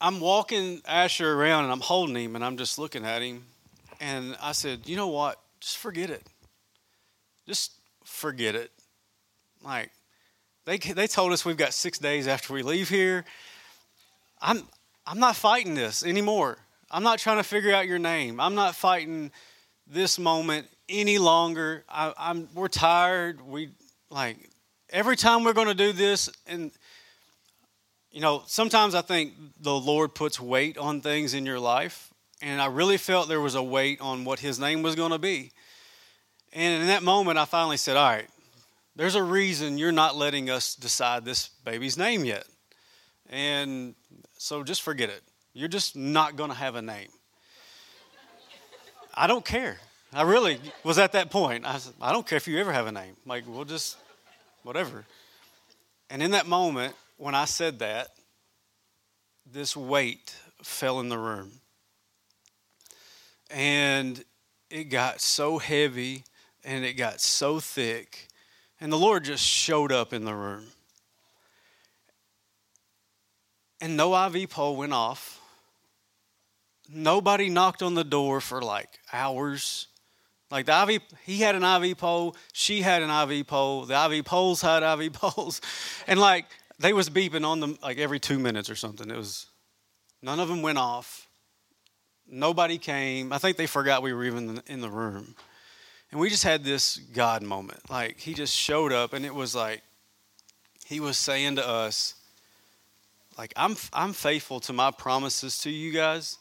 I'm 0.00 0.20
walking 0.20 0.82
Asher 0.86 1.32
around 1.32 1.64
and 1.64 1.72
I'm 1.72 1.80
holding 1.80 2.16
him 2.16 2.36
and 2.36 2.44
I'm 2.44 2.56
just 2.56 2.78
looking 2.78 3.04
at 3.04 3.22
him. 3.22 3.44
And 4.00 4.36
I 4.42 4.52
said, 4.52 4.88
you 4.88 4.96
know 4.96 5.08
what? 5.08 5.38
Just 5.60 5.78
forget 5.78 6.10
it. 6.10 6.26
Just 7.46 7.72
forget 8.04 8.54
it. 8.54 8.70
Like, 9.64 9.90
they, 10.64 10.76
they 10.78 11.06
told 11.06 11.32
us 11.32 11.44
we've 11.44 11.56
got 11.56 11.72
six 11.72 11.98
days 11.98 12.26
after 12.26 12.52
we 12.52 12.62
leave 12.62 12.88
here. 12.88 13.24
I'm, 14.40 14.62
I'm 15.06 15.18
not 15.18 15.36
fighting 15.36 15.74
this 15.74 16.04
anymore. 16.04 16.58
I'm 16.90 17.02
not 17.02 17.18
trying 17.18 17.38
to 17.38 17.44
figure 17.44 17.72
out 17.72 17.86
your 17.86 17.98
name. 17.98 18.40
I'm 18.40 18.54
not 18.54 18.74
fighting 18.74 19.30
this 19.86 20.18
moment 20.18 20.66
any 20.88 21.18
longer. 21.18 21.84
I, 21.88 22.12
am 22.18 22.48
we're 22.54 22.68
tired. 22.68 23.40
We 23.40 23.70
like 24.10 24.50
every 24.90 25.16
time 25.16 25.42
we're 25.42 25.54
going 25.54 25.68
to 25.68 25.74
do 25.74 25.92
this, 25.92 26.28
and 26.46 26.70
you 28.12 28.20
know, 28.20 28.42
sometimes 28.46 28.94
I 28.94 29.00
think 29.00 29.32
the 29.60 29.74
Lord 29.74 30.14
puts 30.14 30.38
weight 30.38 30.76
on 30.76 31.00
things 31.00 31.34
in 31.34 31.46
your 31.46 31.58
life, 31.58 32.12
and 32.42 32.60
I 32.60 32.66
really 32.66 32.98
felt 32.98 33.28
there 33.28 33.40
was 33.40 33.54
a 33.54 33.62
weight 33.62 34.00
on 34.00 34.24
what 34.24 34.38
His 34.38 34.58
name 34.58 34.82
was 34.82 34.94
going 34.94 35.12
to 35.12 35.18
be. 35.18 35.50
And 36.52 36.82
in 36.82 36.88
that 36.88 37.02
moment, 37.02 37.38
I 37.38 37.46
finally 37.46 37.78
said, 37.78 37.96
"All 37.96 38.08
right, 38.08 38.28
there's 38.94 39.14
a 39.14 39.22
reason 39.22 39.78
you're 39.78 39.92
not 39.92 40.14
letting 40.14 40.50
us 40.50 40.74
decide 40.74 41.24
this 41.24 41.48
baby's 41.64 41.96
name 41.96 42.24
yet, 42.26 42.44
and 43.30 43.94
so 44.36 44.62
just 44.62 44.82
forget 44.82 45.08
it. 45.08 45.22
You're 45.54 45.68
just 45.68 45.96
not 45.96 46.36
going 46.36 46.50
to 46.50 46.56
have 46.56 46.76
a 46.76 46.82
name." 46.82 47.08
I 49.14 49.26
don't 49.26 49.44
care. 49.44 49.78
I 50.12 50.22
really 50.22 50.58
was 50.84 50.98
at 50.98 51.12
that 51.12 51.30
point. 51.30 51.66
I 51.66 51.78
said, 51.78 51.94
I 52.00 52.12
don't 52.12 52.26
care 52.26 52.36
if 52.36 52.46
you 52.46 52.58
ever 52.58 52.72
have 52.72 52.86
a 52.86 52.92
name. 52.92 53.16
Like, 53.26 53.44
we'll 53.46 53.64
just, 53.64 53.96
whatever. 54.62 55.04
And 56.10 56.22
in 56.22 56.32
that 56.32 56.46
moment, 56.46 56.94
when 57.22 57.36
I 57.36 57.44
said 57.44 57.78
that, 57.78 58.08
this 59.46 59.76
weight 59.76 60.34
fell 60.60 60.98
in 60.98 61.08
the 61.08 61.16
room. 61.16 61.52
And 63.48 64.24
it 64.68 64.84
got 64.84 65.20
so 65.20 65.58
heavy 65.58 66.24
and 66.64 66.84
it 66.84 66.94
got 66.94 67.20
so 67.20 67.60
thick. 67.60 68.26
And 68.80 68.92
the 68.92 68.98
Lord 68.98 69.22
just 69.22 69.44
showed 69.44 69.92
up 69.92 70.12
in 70.12 70.24
the 70.24 70.34
room. 70.34 70.64
And 73.80 73.96
no 73.96 74.16
IV 74.26 74.50
pole 74.50 74.74
went 74.74 74.92
off. 74.92 75.40
Nobody 76.92 77.48
knocked 77.48 77.84
on 77.84 77.94
the 77.94 78.02
door 78.02 78.40
for 78.40 78.60
like 78.60 78.98
hours. 79.12 79.86
Like 80.52 80.66
the 80.66 80.82
IV, 80.86 81.02
he 81.24 81.38
had 81.38 81.54
an 81.54 81.62
IV 81.62 81.96
pole, 81.96 82.36
she 82.52 82.82
had 82.82 83.02
an 83.02 83.30
IV 83.30 83.46
pole, 83.46 83.86
the 83.86 83.94
IV 83.94 84.26
poles 84.26 84.60
had 84.60 84.82
IV 84.82 85.14
poles, 85.14 85.62
and 86.06 86.20
like 86.20 86.44
they 86.82 86.92
was 86.92 87.08
beeping 87.08 87.46
on 87.46 87.60
them 87.60 87.78
like 87.82 87.98
every 87.98 88.20
two 88.20 88.38
minutes 88.38 88.68
or 88.68 88.74
something. 88.74 89.10
It 89.10 89.16
was 89.16 89.46
none 90.20 90.40
of 90.40 90.48
them 90.48 90.62
went 90.62 90.78
off. 90.78 91.28
Nobody 92.28 92.78
came. 92.78 93.32
I 93.32 93.38
think 93.38 93.56
they 93.56 93.66
forgot 93.66 94.02
we 94.02 94.12
were 94.12 94.24
even 94.24 94.60
in 94.66 94.80
the 94.80 94.90
room, 94.90 95.34
and 96.10 96.20
we 96.20 96.28
just 96.28 96.44
had 96.44 96.64
this 96.64 96.96
God 96.96 97.42
moment. 97.42 97.88
Like 97.90 98.18
he 98.18 98.34
just 98.34 98.54
showed 98.54 98.92
up, 98.92 99.12
and 99.12 99.24
it 99.24 99.34
was 99.34 99.54
like 99.54 99.82
he 100.86 101.00
was 101.00 101.18
saying 101.18 101.56
to 101.56 101.66
us, 101.66 102.14
like 103.38 103.52
I'm 103.56 103.76
I'm 103.92 104.12
faithful 104.12 104.60
to 104.60 104.72
my 104.72 104.90
promises 104.90 105.58
to 105.60 105.70
you 105.70 105.92
guys 105.92 106.38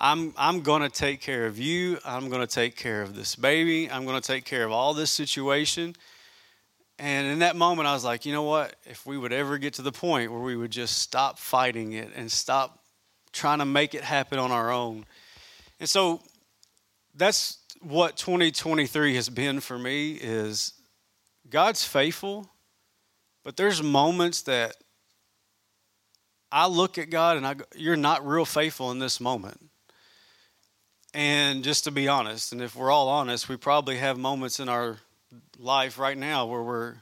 I'm, 0.00 0.32
I'm 0.36 0.60
going 0.60 0.82
to 0.82 0.88
take 0.88 1.20
care 1.20 1.46
of 1.46 1.58
you. 1.58 1.98
I'm 2.04 2.28
going 2.28 2.40
to 2.40 2.46
take 2.46 2.76
care 2.76 3.02
of 3.02 3.16
this 3.16 3.34
baby. 3.34 3.90
I'm 3.90 4.04
going 4.04 4.20
to 4.20 4.26
take 4.26 4.44
care 4.44 4.64
of 4.64 4.70
all 4.70 4.94
this 4.94 5.10
situation. 5.10 5.96
And 6.98 7.28
in 7.28 7.38
that 7.40 7.54
moment, 7.54 7.86
I 7.86 7.92
was 7.92 8.04
like, 8.04 8.26
you 8.26 8.32
know 8.32 8.42
what? 8.42 8.74
If 8.84 9.06
we 9.06 9.16
would 9.16 9.32
ever 9.32 9.56
get 9.58 9.74
to 9.74 9.82
the 9.82 9.92
point 9.92 10.32
where 10.32 10.40
we 10.40 10.56
would 10.56 10.72
just 10.72 10.98
stop 10.98 11.38
fighting 11.38 11.92
it 11.92 12.10
and 12.16 12.30
stop 12.30 12.80
trying 13.32 13.58
to 13.58 13.64
make 13.64 13.94
it 13.94 14.02
happen 14.02 14.38
on 14.38 14.50
our 14.50 14.72
own. 14.72 15.06
And 15.78 15.88
so 15.88 16.20
that's 17.14 17.58
what 17.80 18.16
2023 18.16 19.14
has 19.14 19.28
been 19.28 19.60
for 19.60 19.78
me 19.78 20.12
is 20.12 20.72
God's 21.48 21.84
faithful, 21.84 22.50
but 23.44 23.56
there's 23.56 23.82
moments 23.82 24.42
that 24.42 24.76
I 26.50 26.66
look 26.66 26.98
at 26.98 27.10
God 27.10 27.36
and 27.36 27.46
I 27.46 27.54
go, 27.54 27.64
you're 27.76 27.96
not 27.96 28.26
real 28.26 28.44
faithful 28.44 28.90
in 28.90 28.98
this 28.98 29.20
moment. 29.20 29.60
And 31.14 31.62
just 31.62 31.84
to 31.84 31.90
be 31.90 32.08
honest, 32.08 32.52
and 32.52 32.60
if 32.60 32.74
we're 32.74 32.90
all 32.90 33.08
honest, 33.08 33.48
we 33.48 33.56
probably 33.56 33.98
have 33.98 34.18
moments 34.18 34.60
in 34.60 34.68
our 34.68 34.98
life 35.58 35.98
right 35.98 36.16
now 36.16 36.46
where 36.46 36.62
we're, 36.62 36.94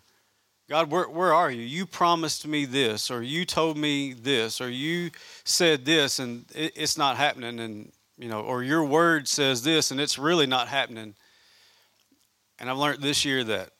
God, 0.68 0.90
where, 0.90 1.08
where 1.08 1.32
are 1.32 1.50
you? 1.50 1.62
You 1.62 1.86
promised 1.86 2.46
me 2.46 2.64
this, 2.64 3.10
or 3.10 3.22
you 3.22 3.44
told 3.44 3.76
me 3.76 4.12
this, 4.12 4.60
or 4.60 4.68
you 4.68 5.10
said 5.44 5.84
this, 5.84 6.18
and 6.18 6.44
it, 6.54 6.72
it's 6.74 6.98
not 6.98 7.16
happening. 7.16 7.60
And, 7.60 7.92
you 8.18 8.28
know, 8.28 8.40
or 8.40 8.62
your 8.62 8.84
word 8.84 9.28
says 9.28 9.62
this, 9.62 9.90
and 9.90 10.00
it's 10.00 10.18
really 10.18 10.46
not 10.46 10.68
happening. 10.68 11.14
And 12.58 12.70
I've 12.70 12.78
learned 12.78 13.02
this 13.02 13.24
year 13.24 13.44
that 13.44 13.70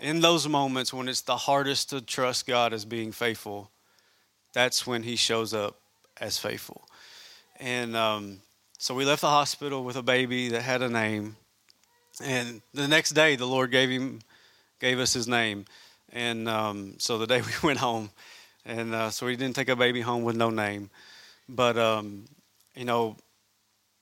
in 0.00 0.20
those 0.20 0.46
moments 0.48 0.92
when 0.92 1.08
it's 1.08 1.22
the 1.22 1.36
hardest 1.36 1.90
to 1.90 2.00
trust 2.00 2.46
God 2.46 2.72
as 2.72 2.84
being 2.84 3.12
faithful, 3.12 3.70
that's 4.52 4.86
when 4.86 5.04
He 5.04 5.16
shows 5.16 5.54
up 5.54 5.78
as 6.20 6.38
faithful. 6.38 6.86
And, 7.58 7.96
um, 7.96 8.40
so 8.78 8.94
we 8.94 9.06
left 9.06 9.22
the 9.22 9.30
hospital 9.30 9.84
with 9.84 9.96
a 9.96 10.02
baby 10.02 10.50
that 10.50 10.60
had 10.60 10.82
a 10.82 10.88
name. 10.90 11.36
And 12.22 12.62
the 12.72 12.88
next 12.88 13.10
day, 13.10 13.36
the 13.36 13.46
Lord 13.46 13.70
gave 13.70 13.90
him, 13.90 14.20
gave 14.80 14.98
us 14.98 15.12
his 15.12 15.28
name. 15.28 15.64
And 16.12 16.48
um, 16.48 16.94
so 16.98 17.18
the 17.18 17.26
day 17.26 17.40
we 17.62 17.66
went 17.66 17.78
home, 17.78 18.10
and 18.64 18.94
uh, 18.94 19.10
so 19.10 19.26
we 19.26 19.36
didn't 19.36 19.56
take 19.56 19.68
a 19.68 19.76
baby 19.76 20.00
home 20.00 20.24
with 20.24 20.36
no 20.36 20.50
name. 20.50 20.90
But, 21.48 21.78
um, 21.78 22.24
you 22.74 22.84
know, 22.84 23.16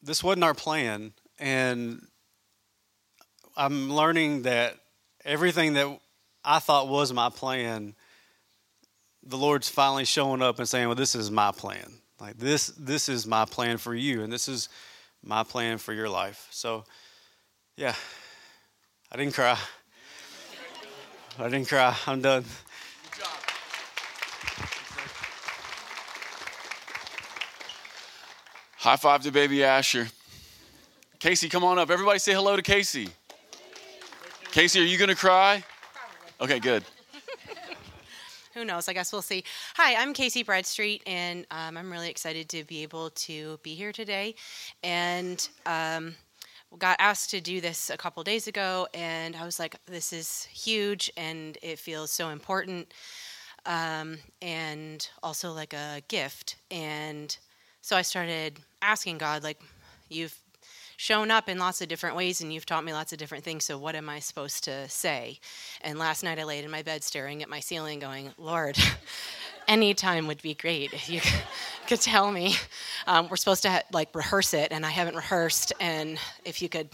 this 0.03 0.23
wasn't 0.23 0.45
our 0.45 0.55
plan. 0.55 1.13
And 1.39 2.07
I'm 3.57 3.93
learning 3.93 4.43
that 4.43 4.77
everything 5.25 5.75
that 5.75 6.01
I 6.45 6.59
thought 6.59 6.89
was 6.89 7.13
my 7.13 7.31
plan, 7.31 7.95
the 9.23 9.37
Lord's 9.37 9.69
finally 9.69 10.05
showing 10.05 10.43
up 10.43 10.59
and 10.59 10.69
saying, 10.69 10.87
well, 10.87 10.95
this 10.95 11.15
is 11.15 11.31
my 11.31 11.51
plan. 11.51 11.95
Like 12.21 12.39
this 12.39 12.69
this 12.79 13.09
is 13.09 13.27
my 13.27 13.45
plan 13.45 13.77
for 13.77 13.95
you 13.95 14.23
and 14.23 14.33
this 14.33 14.49
is 14.49 14.69
my 15.23 15.43
plan 15.43 15.79
for 15.79 15.93
your 15.93 16.09
life. 16.09 16.47
So 16.51 16.85
yeah. 17.77 17.95
I 19.11 19.17
didn't 19.17 19.35
cry. 19.35 19.59
I 21.39 21.45
didn't 21.45 21.69
cry. 21.69 21.97
I'm 22.07 22.21
done. 22.21 22.45
High 28.77 28.97
five 28.97 29.23
to 29.23 29.31
baby 29.31 29.65
Asher. 29.65 30.09
Casey, 31.19 31.49
come 31.49 31.65
on 31.65 31.79
up. 31.79 31.91
Everybody 31.91 32.19
say 32.19 32.35
hello 32.35 32.55
to 32.55 32.63
Casey. 32.63 33.09
Casey, 34.51 34.81
are 34.81 34.85
you 34.85 34.99
going 34.99 35.09
to 35.09 35.17
cry? 35.17 35.65
Okay, 36.41 36.61
good 36.61 36.85
who 38.55 38.65
knows? 38.65 38.89
I 38.89 38.93
guess 38.93 39.13
we'll 39.13 39.23
see. 39.23 39.45
Hi, 39.77 40.01
I'm 40.01 40.15
Casey 40.15 40.43
Bradstreet, 40.43 41.03
and 41.07 41.45
um, 41.51 41.77
I'm 41.77 41.91
really 41.91 42.09
excited 42.09 42.49
to 42.51 42.65
be 42.65 42.83
able 42.83 43.11
to 43.11 43.59
be 43.63 43.75
here 43.75 43.93
today. 43.93 44.37
And 44.83 45.47
um, 45.67 46.15
got 46.79 46.97
asked 46.99 47.31
to 47.31 47.41
do 47.41 47.61
this 47.61 47.91
a 47.91 47.97
couple 47.97 48.23
days 48.23 48.47
ago, 48.47 48.87
and 48.95 49.37
I 49.37 49.45
was 49.45 49.59
like, 49.59 49.77
this 49.87 50.13
is 50.13 50.45
huge, 50.45 51.11
and 51.17 51.59
it 51.63 51.79
feels 51.79 52.11
so 52.11 52.31
important, 52.31 52.93
um, 53.67 54.19
and 54.43 55.09
also 55.23 55.53
like 55.53 55.73
a 55.73 56.03
gift. 56.09 56.57
And 56.71 57.37
so 57.81 57.97
I 57.97 58.03
started 58.03 58.61
asking 58.83 59.19
God, 59.19 59.43
like, 59.43 59.61
you've 60.09 60.37
shown 60.97 61.31
up 61.31 61.49
in 61.49 61.59
lots 61.59 61.81
of 61.81 61.89
different 61.89 62.17
ways, 62.17 62.41
and 62.41 62.53
you've 62.53 62.67
taught 62.67 62.85
me 62.85 62.93
lots 62.93 63.13
of 63.13 63.19
different 63.19 63.45
things. 63.45 63.65
So, 63.65 63.79
what 63.79 63.95
am 63.95 64.09
I 64.09 64.21
supposed 64.21 64.65
to 64.65 64.89
say? 64.89 65.39
And 65.81 65.99
last 65.99 66.23
night 66.23 66.39
I 66.39 66.45
laid 66.45 66.65
in 66.65 66.71
my 66.71 66.83
bed 66.83 67.03
staring 67.03 67.43
at 67.43 67.49
my 67.49 67.61
ceiling, 67.61 67.99
going, 67.99 68.33
Lord, 68.39 68.79
any 69.69 69.95
time 69.95 70.27
would 70.27 70.43
be 70.43 70.55
great 70.55 70.93
if 70.93 71.09
you 71.09 71.21
could 71.87 72.01
tell 72.01 72.31
me. 72.31 72.57
Um, 73.07 73.29
we're 73.29 73.37
supposed 73.37 73.63
to 73.63 73.71
ha- 73.71 73.83
like 73.93 74.15
rehearse 74.15 74.55
it, 74.55 74.73
and 74.73 74.85
I 74.85 74.91
haven't 74.91 75.17
rehearsed, 75.17 75.73
and 75.81 76.19
if 76.45 76.63
you 76.63 76.69
could 76.69 76.89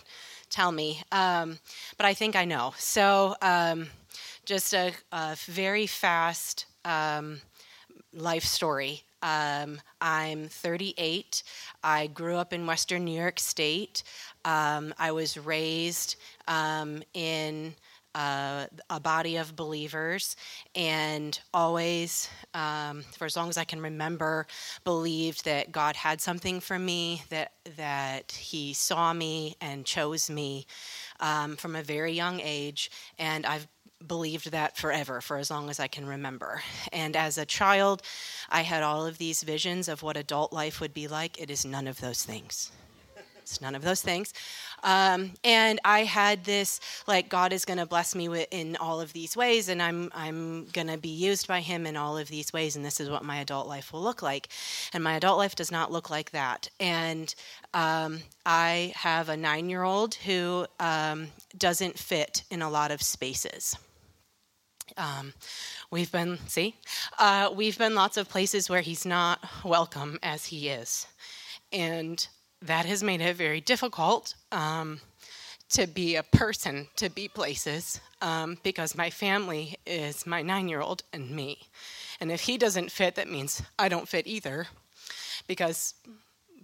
tell 0.49 0.73
me. 0.73 1.03
Um, 1.13 1.59
but 1.97 2.07
I 2.07 2.15
think 2.15 2.37
I 2.37 2.45
know. 2.45 2.75
So, 2.77 3.37
um, 3.41 3.89
just 4.45 4.75
a, 4.75 4.93
a, 5.13 5.37
very 5.47 5.87
fast 5.87 6.67
um, 6.85 7.41
life 8.13 8.45
story. 8.45 9.05
Um, 9.23 9.81
I'm 10.01 10.49
38. 10.49 11.43
I 11.85 12.09
grew 12.09 12.37
up 12.37 12.53
in 12.53 12.67
Western 12.67 13.05
New 13.05 13.19
York 13.19 13.39
State. 13.39 14.03
Um, 14.45 14.93
I 14.99 15.13
was 15.13 15.37
raised 15.37 16.17
in 17.15 17.75
uh, 18.15 18.67
a 18.89 19.01
body 19.01 19.37
of 19.37 19.57
believers 19.57 20.37
and 20.75 21.39
always, 21.55 22.29
um, 22.55 23.03
for 23.17 23.25
as 23.25 23.37
long 23.37 23.49
as 23.49 23.57
I 23.57 23.65
can 23.65 23.81
remember, 23.81 24.47
believed 24.85 25.45
that 25.45 25.73
God 25.73 25.97
had 25.97 26.21
something 26.21 26.61
for 26.61 26.79
me, 26.79 27.23
that, 27.31 27.53
that 27.77 28.33
He 28.33 28.73
saw 28.73 29.13
me 29.13 29.57
and 29.61 29.85
chose 29.85 30.29
me 30.31 30.67
um, 31.21 31.57
from 31.57 31.77
a 31.77 31.83
very 31.83 32.13
young 32.13 32.41
age. 32.41 32.91
And 33.19 33.47
I've 33.47 33.69
believed 34.07 34.51
that 34.51 34.77
forever, 34.77 35.21
for 35.21 35.37
as 35.37 35.51
long 35.51 35.69
as 35.69 35.79
I 35.79 35.87
can 35.87 36.07
remember. 36.07 36.63
And 36.93 37.15
as 37.17 37.37
a 37.37 37.45
child, 37.45 38.03
I 38.49 38.63
had 38.63 38.83
all 38.83 39.07
of 39.07 39.19
these 39.19 39.43
visions 39.43 39.89
of 39.89 40.03
what 40.03 40.17
adult 40.17 40.53
life 40.53 40.81
would 40.81 40.95
be 40.95 41.07
like. 41.07 41.41
It 41.41 41.51
is 41.51 41.65
none 41.65 41.87
of 41.87 42.01
those 42.01 42.25
things. 42.25 42.73
It's 43.51 43.61
none 43.61 43.75
of 43.75 43.83
those 43.83 44.03
things. 44.03 44.33
Um, 44.83 45.33
and 45.45 45.81
I 45.85 46.05
had 46.05 46.45
this 46.45 46.81
like 47.07 47.29
God 47.29 47.53
is 47.53 47.65
going 47.65 47.79
to 47.79 47.87
bless 47.87 48.15
me 48.15 48.29
with, 48.29 48.49
in 48.51 48.77
all 48.77 49.01
of 49.01 49.13
these 49.13 49.37
ways, 49.37 49.69
and 49.69 49.83
I'm 49.83 50.11
I'm 50.15 50.67
going 50.67 50.87
to 50.87 50.97
be 50.99 51.09
used 51.09 51.47
by 51.47 51.61
Him 51.61 51.87
in 51.87 51.97
all 51.97 52.17
of 52.17 52.29
these 52.29 52.53
ways, 52.53 52.77
and 52.77 52.85
this 52.85 53.01
is 53.01 53.11
what 53.11 53.25
my 53.25 53.39
adult 53.39 53.67
life 53.67 53.93
will 53.93 54.03
look 54.03 54.23
like. 54.23 54.49
And 54.95 55.05
my 55.05 55.15
adult 55.15 55.39
life 55.39 55.55
does 55.55 55.71
not 55.71 55.93
look 55.93 56.11
like 56.11 56.31
that. 56.31 56.69
And 56.79 57.35
um, 57.75 58.21
I 58.47 58.93
have 58.97 59.29
a 59.29 59.37
nine 59.37 59.69
year 59.69 59.83
old 59.83 60.15
who 60.15 60.67
um, 60.79 61.29
doesn't 61.57 61.99
fit 61.99 62.45
in 62.51 62.63
a 62.63 62.71
lot 62.71 62.91
of 62.91 63.03
spaces. 63.03 63.77
Um, 64.97 65.35
we've 65.91 66.11
been, 66.11 66.39
see, 66.47 66.77
uh, 67.19 67.51
we've 67.55 67.79
been 67.79 67.95
lots 67.95 68.17
of 68.17 68.29
places 68.29 68.69
where 68.69 68.81
he's 68.81 69.07
not 69.07 69.39
welcome 69.65 70.19
as 70.23 70.47
he 70.47 70.69
is. 70.69 71.07
And 71.73 72.27
that 72.63 72.87
has 72.87 73.03
made 73.03 73.21
it 73.21 73.37
very 73.37 73.61
difficult 73.61 74.35
um, 74.53 75.01
to 75.71 75.87
be 75.87 76.17
a 76.17 76.23
person, 76.23 76.89
to 76.97 77.09
be 77.09 77.29
places, 77.29 78.01
um, 78.21 78.59
because 78.63 78.97
my 78.97 79.09
family 79.09 79.77
is 79.87 80.27
my 80.27 80.43
nine 80.43 80.69
year 80.69 80.81
old 80.81 81.03
and 81.13 81.31
me. 81.31 81.59
And 82.21 82.31
if 82.31 82.43
he 82.43 82.59
doesn't 82.59 82.91
fit, 82.91 83.15
that 83.15 83.31
means 83.31 83.63
I 83.79 83.89
don't 83.89 84.09
fit 84.09 84.27
either, 84.27 84.67
because 85.47 85.95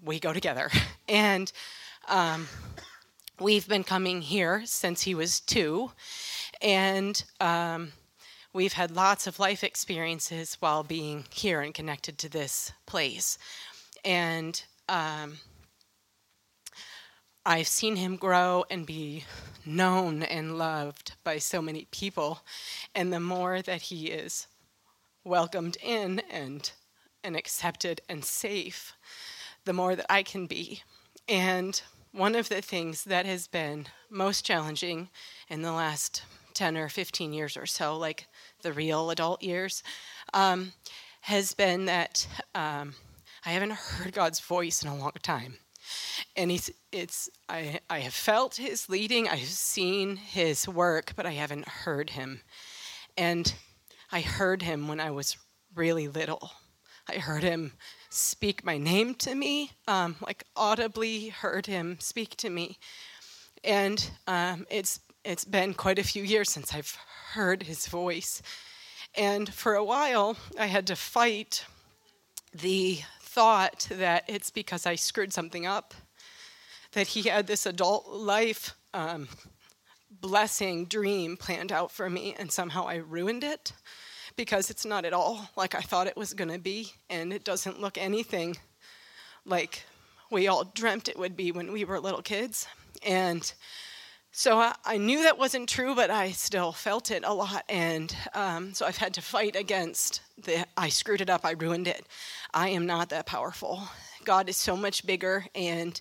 we 0.04 0.20
go 0.20 0.32
together. 0.32 0.70
And 1.08 1.52
um, 2.08 2.48
we've 3.38 3.68
been 3.68 3.84
coming 3.84 4.22
here 4.22 4.62
since 4.64 5.02
he 5.02 5.14
was 5.14 5.38
two. 5.38 5.92
And 6.60 7.22
um, 7.40 7.92
we've 8.52 8.72
had 8.72 8.90
lots 8.90 9.28
of 9.28 9.38
life 9.38 9.62
experiences 9.62 10.56
while 10.58 10.82
being 10.82 11.26
here 11.30 11.60
and 11.60 11.72
connected 11.72 12.18
to 12.18 12.28
this 12.28 12.72
place. 12.86 13.38
And 14.04 14.60
um, 14.88 15.38
I've 17.48 17.68
seen 17.68 17.94
him 17.94 18.16
grow 18.16 18.64
and 18.68 18.84
be 18.84 19.22
known 19.64 20.24
and 20.24 20.58
loved 20.58 21.12
by 21.22 21.38
so 21.38 21.62
many 21.62 21.87
people. 21.92 22.40
And 22.92 23.12
the 23.12 23.20
more 23.20 23.62
that 23.62 23.82
he 23.82 24.09
is 24.09 24.48
welcomed 25.22 25.76
in 25.80 26.22
and, 26.28 26.68
and 27.22 27.37
accepted 27.37 28.00
and 28.09 28.24
safe, 28.24 28.94
the 29.64 29.72
more 29.72 29.94
that 29.94 30.06
I 30.11 30.24
can 30.24 30.46
be. 30.46 30.82
And 31.28 31.80
one 32.11 32.35
of 32.35 32.48
the 32.48 32.61
things 32.61 33.04
that 33.04 33.26
has 33.26 33.46
been 33.46 33.87
most 34.11 34.44
challenging 34.44 35.09
in 35.48 35.62
the 35.62 35.70
last 35.70 36.24
10 36.54 36.76
or 36.76 36.88
15 36.88 37.32
years 37.32 37.56
or 37.56 37.66
so, 37.66 37.96
like 37.96 38.26
the 38.62 38.72
real 38.72 39.09
adult 39.11 39.40
years, 39.40 39.85
um, 40.35 40.72
has 41.20 41.54
been 41.54 41.85
that 41.85 42.26
um, 42.56 42.96
I 43.44 43.50
haven't 43.50 43.70
heard 43.70 44.12
God's 44.12 44.40
voice 44.40 44.82
in 44.82 44.88
a 44.88 44.96
long 44.96 45.12
time. 45.22 45.59
And 46.37 46.51
he's, 46.51 46.70
it's, 46.92 47.29
I, 47.49 47.81
I 47.88 48.01
have 48.01 48.14
felt 48.14 48.57
his 48.57 48.88
leading, 48.88 49.29
I've 49.29 49.40
seen 49.40 50.16
his 50.16 50.68
work, 50.68 51.12
but 51.16 51.27
I 51.27 51.33
haven't 51.33 51.68
heard 51.68 52.11
him. 52.11 52.42
And 53.16 53.53
I 54.12 54.20
heard 54.20 54.62
him 54.62 54.88
when 54.88 55.01
I 55.01 55.11
was 55.11 55.37
really 55.75 56.09
little. 56.09 56.51
I 57.09 57.18
heard 57.18 57.42
him 57.42 57.72
speak 58.11 58.64
my 58.64 58.79
name 58.79 59.14
to 59.16 59.35
me, 59.35 59.72
um, 59.87 60.16
like 60.20 60.44
audibly 60.57 61.29
heard 61.29 61.66
him 61.66 61.99
speak 62.01 62.37
to 62.38 62.51
me. 62.51 62.79
And 63.62 64.11
um, 64.27 64.66
it's 64.70 65.01
it's 65.25 65.44
been 65.44 65.75
quite 65.75 65.99
a 65.99 66.05
few 66.05 66.22
years 66.22 66.51
since 66.51 66.72
I've 66.72 66.96
heard 67.33 67.64
his 67.64 67.88
voice. 67.88 68.42
And 69.16 69.53
for 69.53 69.75
a 69.75 69.85
while, 69.85 70.37
I 70.59 70.66
had 70.66 70.87
to 70.87 70.96
fight 70.96 71.64
the 72.53 73.01
thought 73.37 73.87
that 73.90 74.25
it's 74.29 74.49
because 74.49 74.87
I 74.87 74.94
screwed 74.94 75.31
something 75.31 75.66
up, 75.66 75.92
that 76.92 77.09
he 77.09 77.29
had 77.29 77.46
this 77.46 77.66
adult 77.66 78.09
life 78.09 78.75
um, 78.94 79.29
blessing 80.11 80.87
dream 80.87 81.37
planned 81.37 81.70
out 81.70 81.92
for 81.92 82.09
me, 82.09 82.35
and 82.38 82.51
somehow 82.51 82.88
I 82.88 82.94
ruined 82.94 83.44
it 83.44 83.75
because 84.37 84.70
it's 84.70 84.87
not 84.87 85.05
at 85.05 85.12
all 85.12 85.51
like 85.55 85.75
I 85.75 85.83
thought 85.83 86.07
it 86.07 86.16
was 86.16 86.33
going 86.33 86.49
to 86.51 86.59
be, 86.59 86.94
and 87.11 87.31
it 87.31 87.44
doesn't 87.44 87.79
look 87.79 87.99
anything 87.99 88.57
like 89.44 89.83
we 90.31 90.49
all 90.49 90.64
dreamt 90.64 91.07
it 91.07 91.18
would 91.18 91.37
be 91.37 91.53
when 91.53 91.72
we 91.72 91.85
were 91.85 92.01
little 92.01 92.22
kids. 92.22 92.66
And 93.05 93.53
so 94.38 94.59
I, 94.61 94.75
I, 94.85 94.99
knew 94.99 95.22
that 95.22 95.38
wasn't 95.38 95.66
true, 95.66 95.94
but 95.94 96.11
I 96.11 96.33
still 96.33 96.70
felt 96.70 97.11
it 97.11 97.25
a 97.25 97.33
lot. 97.33 97.64
And 97.70 98.14
um, 98.35 98.75
so 98.75 98.85
I've 98.85 98.99
had 98.99 99.14
to 99.14 99.22
fight 99.22 99.57
against 99.57 100.20
the 100.37 100.66
I 100.77 100.90
screwed 100.90 101.22
it 101.22 101.31
up, 101.31 101.46
I 101.46 101.53
ruined 101.53 101.88
it. 101.88 102.05
I 102.53 102.68
am 102.68 102.85
not 102.85 103.09
that 103.09 103.25
powerful. 103.25 103.88
God 104.27 104.51
is 104.51 104.59
so 104.59 104.77
much 104.77 105.07
bigger. 105.07 105.46
And 105.55 105.99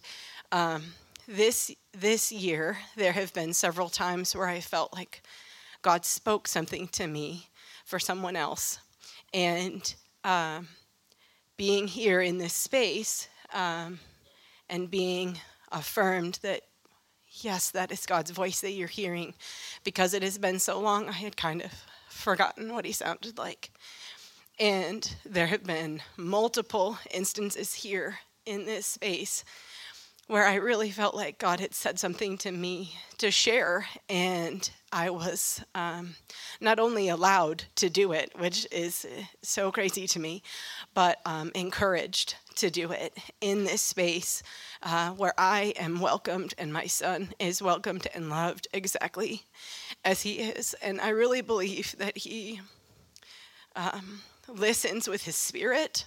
um, 0.52 0.84
this, 1.30 1.74
this 1.94 2.30
year, 2.30 2.78
there 2.98 3.14
have 3.14 3.34
been 3.34 3.54
several 3.54 3.88
times 3.88 4.36
where 4.36 4.50
I 4.50 4.60
felt 4.60 4.92
like 4.94 5.24
God 5.82 6.04
spoke 6.04 6.50
something 6.50 6.90
to 6.90 7.08
me 7.08 7.48
for 7.86 8.00
someone 8.00 8.36
else. 8.36 8.80
And 9.34 9.96
um, 10.26 10.68
being 11.56 11.88
here 11.88 12.20
in 12.20 12.38
this 12.38 12.54
space 12.54 13.30
um, 13.54 13.98
and 14.70 14.92
being 14.92 15.40
affirmed 15.72 16.40
that 16.42 16.64
yes, 17.46 17.70
that 17.72 17.92
is 17.92 18.06
God's 18.06 18.32
voice 18.32 18.60
that 18.62 18.72
you're 18.72 18.88
hearing. 18.88 19.36
Because 19.84 20.14
it 20.14 20.24
has 20.24 20.38
been 20.38 20.60
so 20.60 20.80
long, 20.80 21.08
I 21.08 21.14
had 21.14 21.38
kind 21.38 21.62
of 21.62 21.72
forgotten 22.10 22.74
what 22.74 22.86
he 22.86 22.92
sounded 22.92 23.38
like. 23.38 23.70
And 24.60 25.16
there 25.26 25.48
have 25.48 25.64
been 25.64 26.02
multiple 26.18 26.98
instances 27.12 27.76
here 27.76 28.20
in 28.46 28.66
this 28.66 28.88
space 28.88 29.46
where 30.28 30.48
I 30.48 30.56
really 30.56 30.90
felt 30.90 31.14
like 31.14 31.38
God 31.38 31.60
had 31.60 31.76
said 31.76 32.00
something 32.00 32.38
to 32.40 32.52
me 32.52 32.96
to 33.20 33.30
share, 33.30 33.86
and 34.10 34.68
I 34.96 35.10
was 35.10 35.62
um, 35.76 36.16
not 36.62 36.80
only 36.80 37.10
allowed 37.10 37.66
to 37.76 37.90
do 37.90 38.14
it, 38.14 38.32
which 38.40 38.66
is 38.72 39.06
so 39.42 39.70
crazy 39.70 40.08
to 40.08 40.20
me, 40.20 40.42
but 40.94 41.20
um, 41.26 41.52
encouraged 41.54 42.36
to 42.56 42.72
do 42.72 42.94
it 42.94 43.14
in 43.42 43.66
this 43.66 43.82
space 43.82 44.42
uh, 44.84 45.10
where 45.10 45.34
I 45.38 45.74
am 45.78 46.00
welcomed 46.00 46.54
and 46.58 46.72
my 46.72 46.88
son 46.88 47.34
is 47.40 47.62
welcomed 47.62 48.08
and 48.16 48.30
loved 48.30 48.70
exactly 48.72 49.42
as 50.06 50.22
he 50.22 50.36
is. 50.36 50.76
And 50.82 51.02
I 51.02 51.10
really 51.10 51.42
believe 51.42 51.98
that 51.98 52.18
he 52.18 52.62
um, 53.76 54.22
listens 54.48 55.10
with 55.10 55.26
his 55.26 55.36
spirit 55.36 56.06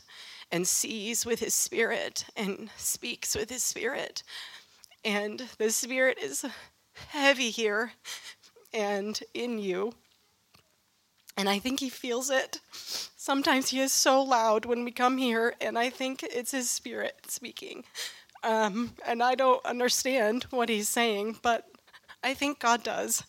and 0.50 0.66
sees 0.66 1.26
with 1.26 1.40
his 1.40 1.52
spirit 1.52 2.24
and 2.38 2.70
speaks 2.78 3.36
with 3.36 3.50
his 3.50 3.62
spirit. 3.62 4.22
And 5.04 5.42
the 5.58 5.68
spirit 5.68 6.16
is 6.18 6.46
heavy 7.10 7.50
here 7.50 7.92
and 8.72 9.20
in 9.34 9.58
you. 9.58 9.92
And 11.36 11.48
I 11.48 11.58
think 11.60 11.78
he 11.78 11.88
feels 11.88 12.30
it. 12.30 12.60
Sometimes 12.72 13.68
he 13.68 13.80
is 13.80 13.92
so 13.92 14.22
loud 14.22 14.64
when 14.64 14.84
we 14.84 14.90
come 14.90 15.18
here, 15.18 15.54
and 15.60 15.78
I 15.78 15.88
think 15.88 16.24
it's 16.24 16.50
his 16.50 16.68
spirit 16.68 17.14
speaking. 17.28 17.84
Um, 18.42 18.94
and 19.06 19.22
I 19.22 19.34
don't 19.34 19.64
understand 19.64 20.44
what 20.50 20.68
he's 20.68 20.88
saying, 20.88 21.38
but 21.42 21.66
I 22.22 22.34
think 22.34 22.58
God 22.58 22.82
does. 22.82 23.22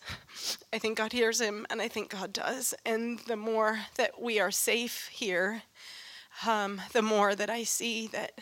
I 0.72 0.78
think 0.78 0.98
God 0.98 1.12
hears 1.12 1.40
him, 1.40 1.66
and 1.70 1.80
I 1.80 1.86
think 1.86 2.10
God 2.10 2.32
does. 2.32 2.74
And 2.84 3.20
the 3.20 3.36
more 3.36 3.78
that 3.96 4.20
we 4.20 4.40
are 4.40 4.50
safe 4.50 5.08
here, 5.08 5.62
um, 6.46 6.80
the 6.92 7.02
more 7.02 7.34
that 7.34 7.50
I 7.50 7.62
see 7.62 8.08
that 8.08 8.40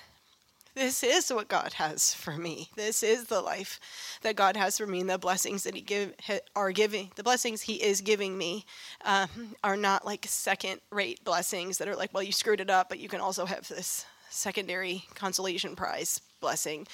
this 0.79 1.03
is 1.03 1.31
what 1.33 1.49
God 1.49 1.75
has 1.75 2.15
for 2.15 2.37
me. 2.37 2.71
This 2.77 3.03
is 3.03 3.25
the 3.25 3.41
life 3.41 3.81
that 4.23 4.37
God 4.37 4.57
has 4.57 4.79
for 4.79 4.87
me, 4.87 5.01
and 5.01 5.11
the 5.11 5.19
blessings 5.19 5.65
that 5.65 5.75
He 5.75 5.81
give 5.81 6.15
are 6.55 6.73
giving. 6.73 7.11
The 7.17 7.23
blessings 7.23 7.63
He 7.63 7.75
is 7.75 8.01
giving 8.01 8.39
me 8.39 8.65
um, 9.05 9.29
are 9.63 9.77
not 9.77 10.07
like 10.07 10.25
second-rate 10.29 11.25
blessings 11.25 11.79
that 11.79 11.89
are 11.89 11.97
like, 11.97 12.15
well, 12.15 12.23
you 12.23 12.33
screwed 12.33 12.61
it 12.61 12.71
up, 12.71 12.89
but 12.89 12.99
you 12.99 13.09
can 13.09 13.21
also 13.21 13.45
have 13.45 13.69
this 13.69 14.07
secondary 14.31 15.05
consolation 15.15 15.75
prize 15.75 16.21
blessing. 16.41 16.87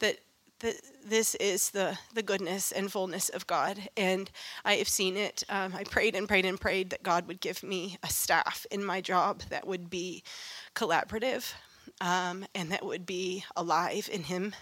That 0.00 0.18
that 0.60 0.76
this 1.04 1.34
is 1.36 1.70
the, 1.70 1.98
the 2.14 2.22
goodness 2.22 2.70
and 2.70 2.92
fullness 2.92 3.30
of 3.30 3.46
God. 3.46 3.88
And 3.96 4.30
I 4.62 4.74
have 4.74 4.88
seen 4.88 5.16
it. 5.16 5.42
Um, 5.48 5.72
I 5.74 5.84
prayed 5.84 6.14
and 6.14 6.28
prayed 6.28 6.44
and 6.44 6.60
prayed 6.60 6.90
that 6.90 7.02
God 7.02 7.26
would 7.28 7.40
give 7.40 7.62
me 7.62 7.96
a 8.02 8.08
staff 8.08 8.66
in 8.70 8.84
my 8.84 9.00
job 9.00 9.40
that 9.48 9.66
would 9.66 9.88
be 9.88 10.22
collaborative, 10.74 11.54
um, 12.00 12.44
and 12.54 12.72
that 12.72 12.84
would 12.84 13.06
be 13.06 13.44
alive 13.56 14.08
in 14.12 14.24
Him. 14.24 14.54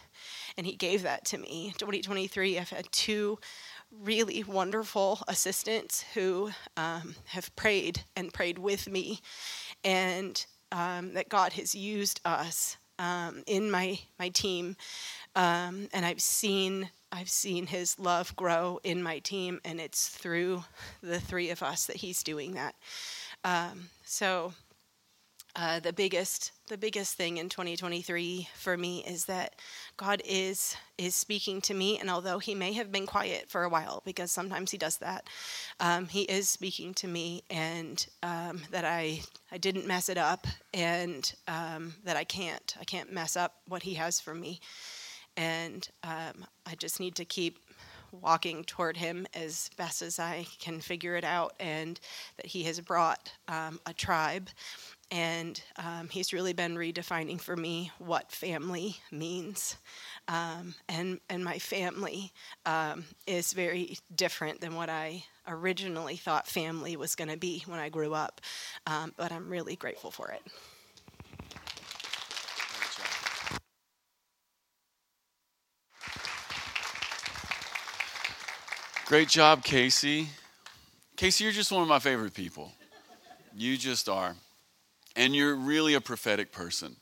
And 0.57 0.67
He 0.67 0.75
gave 0.75 1.03
that 1.03 1.25
to 1.27 1.39
me. 1.39 1.73
2023, 1.79 2.59
I've 2.59 2.71
had 2.71 2.91
two 2.93 3.39
really 3.91 4.43
wonderful 4.43 5.21
assistants 5.29 6.05
who 6.15 6.51
um, 6.77 7.15
have 7.27 7.55
prayed 7.57 8.05
and 8.17 8.33
prayed 8.33 8.59
with 8.59 8.89
me, 8.89 9.21
and 9.85 10.45
um, 10.73 11.15
that 11.15 11.29
God 11.29 11.55
has 11.55 11.75
used 11.75 12.21
us 12.25 12.77
um, 12.99 13.43
in 13.47 13.71
my 13.71 13.99
my 14.19 14.29
team, 14.29 14.77
um, 15.37 15.89
and 15.93 16.05
I've 16.05 16.21
seen 16.21 16.91
I've 17.11 17.31
seen 17.31 17.67
His 17.67 17.99
love 17.99 18.35
grow 18.37 18.81
in 18.85 19.03
my 19.03 19.21
team, 19.21 19.61
and 19.65 19.81
it's 19.81 20.09
through 20.09 20.65
the 21.03 21.21
three 21.21 21.51
of 21.51 21.63
us 21.63 21.87
that 21.87 21.97
He's 21.97 22.23
doing 22.23 22.53
that. 22.55 22.75
Um, 23.45 23.89
so 24.05 24.53
uh, 25.59 25.81
the 25.81 25.93
biggest 25.93 26.53
the 26.69 26.79
biggest 26.79 27.15
thing 27.15 27.39
in 27.39 27.49
2023 27.49 28.49
for 28.55 28.77
me 28.77 29.03
is 29.05 29.25
that 29.25 29.57
God 29.97 30.23
is 30.25 30.77
is 30.97 31.17
speaking 31.17 31.61
to 31.63 31.75
me, 31.75 31.99
and 31.99 32.09
although 32.09 32.39
He 32.39 32.55
may 32.55 32.73
have 32.75 32.93
been 32.93 33.07
quiet 33.07 33.47
for 33.49 33.65
a 33.65 33.69
while, 33.69 34.01
because 34.05 34.31
sometimes 34.31 34.71
He 34.71 34.79
does 34.79 34.99
that, 34.99 35.27
um, 35.81 36.07
He 36.07 36.23
is 36.23 36.49
speaking 36.49 36.95
to 36.95 37.09
me, 37.09 37.43
and 37.51 38.07
um, 38.23 38.63
that 38.71 38.85
I 38.85 39.23
I 39.51 39.59
didn't 39.59 39.87
mess 39.87 40.09
it 40.09 40.17
up, 40.17 40.47
and 40.73 41.31
um, 41.49 41.95
that 42.05 42.17
I 42.17 42.23
can't 42.23 42.77
I 42.81 42.85
can't 42.85 43.13
mess 43.13 43.37
up 43.37 43.57
what 43.67 43.83
He 43.83 43.95
has 43.95 44.21
for 44.21 44.35
me, 44.35 44.61
and 45.37 45.89
um, 46.05 46.47
I 46.67 46.77
just 46.77 47.01
need 47.01 47.17
to 47.17 47.25
keep 47.25 47.59
walking 48.13 48.65
toward 48.65 48.97
him 48.97 49.27
as 49.35 49.71
best 49.77 50.01
as 50.01 50.19
I 50.19 50.47
can 50.59 50.81
figure 50.81 51.17
it 51.17 51.25
out, 51.25 51.55
and 51.61 51.99
that 52.37 52.47
he 52.47 52.63
has 52.65 52.81
brought 52.81 53.33
um, 53.49 53.81
a 53.87 53.93
tribe 53.93 54.49
and 55.11 55.61
um, 55.77 56.09
he's 56.09 56.33
really 56.33 56.53
been 56.53 56.77
redefining 56.77 57.41
for 57.41 57.57
me 57.57 57.91
what 57.99 58.31
family 58.31 58.97
means. 59.11 59.77
Um, 60.29 60.75
and 60.89 61.21
and 61.31 61.43
my 61.45 61.59
family 61.59 62.33
um, 62.67 63.05
is 63.27 63.53
very 63.53 63.99
different 64.15 64.61
than 64.61 64.75
what 64.75 64.91
I 64.91 65.25
originally 65.47 66.17
thought 66.17 66.47
family 66.47 66.97
was 66.97 67.15
going 67.15 67.31
to 67.31 67.39
be 67.39 67.63
when 67.67 67.81
I 67.81 67.89
grew 67.89 68.15
up. 68.15 68.41
Um, 68.87 69.15
but 69.17 69.33
I'm 69.33 69.49
really 69.49 69.77
grateful 69.77 70.11
for 70.11 70.31
it. 70.31 70.43
Great 79.07 79.29
job, 79.29 79.65
Casey. 79.65 80.29
Casey, 81.17 81.45
you're 81.45 81.53
just 81.53 81.73
one 81.73 81.81
of 81.81 81.89
my 81.89 81.99
favorite 81.99 82.35
people. 82.35 82.73
You 83.57 83.79
just 83.79 84.07
are. 84.09 84.37
And 85.17 85.35
you're 85.35 85.55
really 85.55 85.95
a 85.95 86.01
prophetic 86.01 86.53
person. 86.53 86.97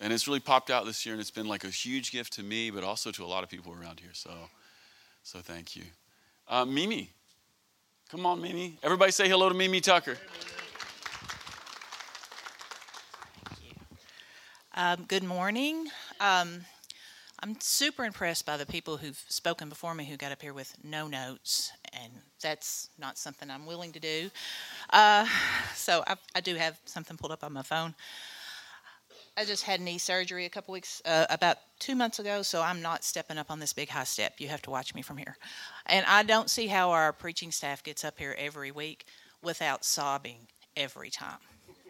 And 0.00 0.12
it's 0.12 0.26
really 0.26 0.40
popped 0.40 0.70
out 0.70 0.86
this 0.86 1.06
year, 1.06 1.14
and 1.14 1.20
it's 1.20 1.30
been 1.30 1.46
like 1.46 1.64
a 1.64 1.68
huge 1.68 2.10
gift 2.10 2.32
to 2.34 2.42
me, 2.42 2.70
but 2.70 2.84
also 2.84 3.10
to 3.12 3.24
a 3.24 3.26
lot 3.26 3.44
of 3.44 3.50
people 3.50 3.72
around 3.72 4.00
here. 4.00 4.10
So, 4.12 4.30
so 5.22 5.38
thank 5.38 5.76
you. 5.76 5.84
Uh, 6.48 6.64
Mimi. 6.64 7.10
Come 8.10 8.26
on, 8.26 8.40
Mimi. 8.40 8.78
Everybody 8.82 9.12
say 9.12 9.28
hello 9.28 9.48
to 9.48 9.54
Mimi 9.54 9.80
Tucker. 9.80 10.18
Um, 14.76 15.04
good 15.06 15.22
morning. 15.22 15.86
Um, 16.18 16.64
I'm 17.40 17.56
super 17.60 18.04
impressed 18.04 18.46
by 18.46 18.56
the 18.56 18.66
people 18.66 18.96
who've 18.96 19.22
spoken 19.28 19.68
before 19.68 19.94
me 19.94 20.04
who 20.04 20.16
got 20.16 20.32
up 20.32 20.40
here 20.40 20.54
with 20.54 20.74
no 20.82 21.08
notes, 21.08 21.72
and 21.92 22.12
that's 22.40 22.88
not 22.98 23.18
something 23.18 23.50
I'm 23.50 23.66
willing 23.66 23.92
to 23.92 24.00
do. 24.00 24.30
Uh, 24.90 25.26
so 25.74 26.04
I, 26.06 26.16
I, 26.34 26.40
do 26.40 26.54
have 26.54 26.78
something 26.84 27.16
pulled 27.16 27.32
up 27.32 27.42
on 27.44 27.52
my 27.52 27.62
phone. 27.62 27.94
I 29.36 29.44
just 29.44 29.64
had 29.64 29.80
knee 29.80 29.98
surgery 29.98 30.44
a 30.44 30.48
couple 30.48 30.72
weeks, 30.72 31.02
uh, 31.04 31.26
about 31.28 31.56
two 31.80 31.96
months 31.96 32.20
ago, 32.20 32.42
so 32.42 32.62
I'm 32.62 32.80
not 32.80 33.02
stepping 33.02 33.36
up 33.36 33.50
on 33.50 33.58
this 33.58 33.72
big 33.72 33.88
high 33.88 34.04
step. 34.04 34.34
You 34.38 34.48
have 34.48 34.62
to 34.62 34.70
watch 34.70 34.94
me 34.94 35.02
from 35.02 35.16
here. 35.16 35.36
And 35.86 36.06
I 36.06 36.22
don't 36.22 36.48
see 36.48 36.68
how 36.68 36.92
our 36.92 37.12
preaching 37.12 37.50
staff 37.50 37.82
gets 37.82 38.04
up 38.04 38.16
here 38.16 38.36
every 38.38 38.70
week 38.70 39.06
without 39.42 39.84
sobbing 39.84 40.46
every 40.76 41.10
time. 41.10 41.38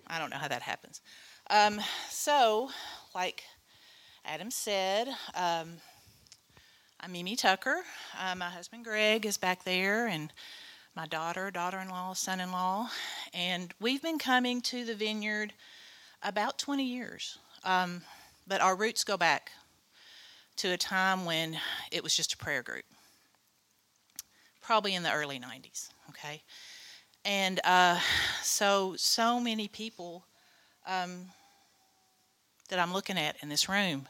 I 0.06 0.18
don't 0.18 0.30
know 0.30 0.38
how 0.38 0.48
that 0.48 0.62
happens. 0.62 1.02
Um, 1.50 1.80
so, 2.08 2.70
like 3.14 3.44
Adam 4.26 4.50
said, 4.50 5.08
um, 5.34 5.76
I'm 6.98 7.12
Mimi 7.12 7.36
Tucker. 7.36 7.82
Uh, 8.18 8.34
my 8.34 8.48
husband 8.48 8.82
Greg 8.82 9.26
is 9.26 9.36
back 9.36 9.64
there, 9.64 10.06
and 10.06 10.32
my 10.96 11.06
daughter, 11.06 11.50
daughter 11.50 11.78
in 11.78 11.90
law, 11.90 12.14
son 12.14 12.40
in 12.40 12.50
law. 12.50 12.88
And 13.34 13.74
we've 13.80 14.00
been 14.00 14.18
coming 14.18 14.62
to 14.62 14.86
the 14.86 14.94
vineyard 14.94 15.52
about 16.22 16.56
20 16.58 16.84
years. 16.84 17.36
Um, 17.64 18.00
but 18.46 18.62
our 18.62 18.74
roots 18.74 19.04
go 19.04 19.18
back 19.18 19.50
to 20.56 20.72
a 20.72 20.78
time 20.78 21.26
when 21.26 21.58
it 21.92 22.02
was 22.02 22.16
just 22.16 22.32
a 22.32 22.38
prayer 22.38 22.62
group, 22.62 22.84
probably 24.62 24.94
in 24.94 25.02
the 25.02 25.12
early 25.12 25.38
90s, 25.38 25.90
okay? 26.08 26.42
And 27.26 27.60
uh, 27.62 27.98
so, 28.42 28.94
so 28.96 29.38
many 29.38 29.68
people. 29.68 30.24
Um, 30.86 31.26
that 32.68 32.78
I'm 32.78 32.92
looking 32.92 33.18
at 33.18 33.36
in 33.42 33.48
this 33.48 33.68
room 33.68 34.08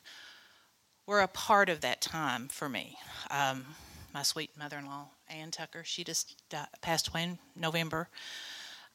were 1.06 1.20
a 1.20 1.28
part 1.28 1.68
of 1.68 1.80
that 1.82 2.00
time 2.00 2.48
for 2.48 2.68
me. 2.68 2.96
Um, 3.30 3.64
my 4.12 4.22
sweet 4.22 4.50
mother 4.56 4.78
in 4.78 4.86
law, 4.86 5.08
Ann 5.28 5.50
Tucker, 5.50 5.82
she 5.84 6.04
just 6.04 6.40
passed 6.80 7.08
away 7.08 7.24
in 7.24 7.38
November. 7.56 8.08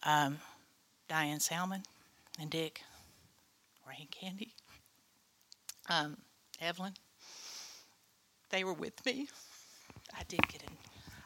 Um, 0.03 0.37
Diane 1.07 1.39
Salmon 1.39 1.83
and 2.39 2.49
Dick, 2.49 2.81
Rain 3.87 4.07
Candy, 4.11 4.53
um, 5.89 6.17
Evelyn, 6.61 6.93
they 8.49 8.63
were 8.63 8.73
with 8.73 9.05
me. 9.05 9.27
I 10.17 10.23
did 10.27 10.47
get 10.47 10.63
an, 10.63 10.69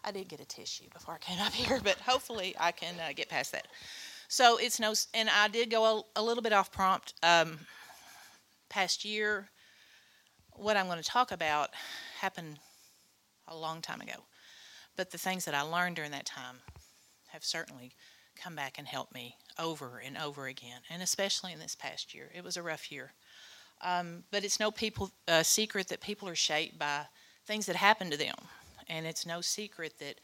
I 0.04 0.12
did 0.12 0.28
get 0.28 0.40
a 0.40 0.46
tissue 0.46 0.86
before 0.94 1.16
I 1.16 1.18
came 1.20 1.40
up 1.40 1.54
here, 1.54 1.80
but 1.84 1.98
hopefully 1.98 2.56
I 2.60 2.72
can 2.72 2.96
uh, 3.00 3.14
get 3.14 3.30
past 3.30 3.52
that. 3.52 3.68
So 4.28 4.58
it's 4.58 4.80
no, 4.80 4.94
and 5.14 5.30
I 5.30 5.48
did 5.48 5.70
go 5.70 5.86
a, 6.16 6.20
a 6.20 6.24
little 6.24 6.42
bit 6.42 6.54
off 6.54 6.72
prompt. 6.72 7.14
Um, 7.22 7.60
past 8.74 9.06
year, 9.06 9.50
what 10.54 10.76
I'm 10.76 10.88
going 10.88 10.98
to 10.98 11.08
talk 11.08 11.32
about 11.32 11.70
happened 12.20 12.58
a 13.48 13.56
long 13.56 13.82
time 13.82 14.02
ago. 14.02 14.26
But 14.96 15.12
the 15.12 15.18
things 15.20 15.46
that 15.46 15.54
I 15.54 15.62
learned 15.62 15.96
during 15.96 16.10
that 16.10 16.26
time 16.26 16.58
have 17.28 17.46
certainly 17.46 17.92
come 18.36 18.56
back 18.56 18.80
and 18.80 18.88
helped 18.88 19.14
me 19.14 19.36
over 19.60 20.02
and 20.04 20.18
over 20.18 20.48
again, 20.48 20.82
and 20.90 21.04
especially 21.04 21.54
in 21.54 21.60
this 21.60 21.76
past 21.76 22.16
year. 22.16 22.32
It 22.34 22.44
was 22.44 22.58
a 22.58 22.64
rough 22.64 22.92
year. 22.92 23.14
Um, 23.82 24.24
but 24.32 24.44
it's 24.44 24.60
no 24.60 24.72
people 24.72 25.12
uh, 25.28 25.44
secret 25.44 25.88
that 25.90 26.02
people 26.02 26.28
are 26.28 26.36
shaped 26.36 26.80
by 26.80 27.06
things 27.46 27.68
that 27.68 27.76
happen 27.76 28.10
to 28.10 28.18
them, 28.18 28.36
and 28.90 29.06
it's 29.06 29.26
no 29.26 29.42
secret 29.42 30.00
that 30.00 30.16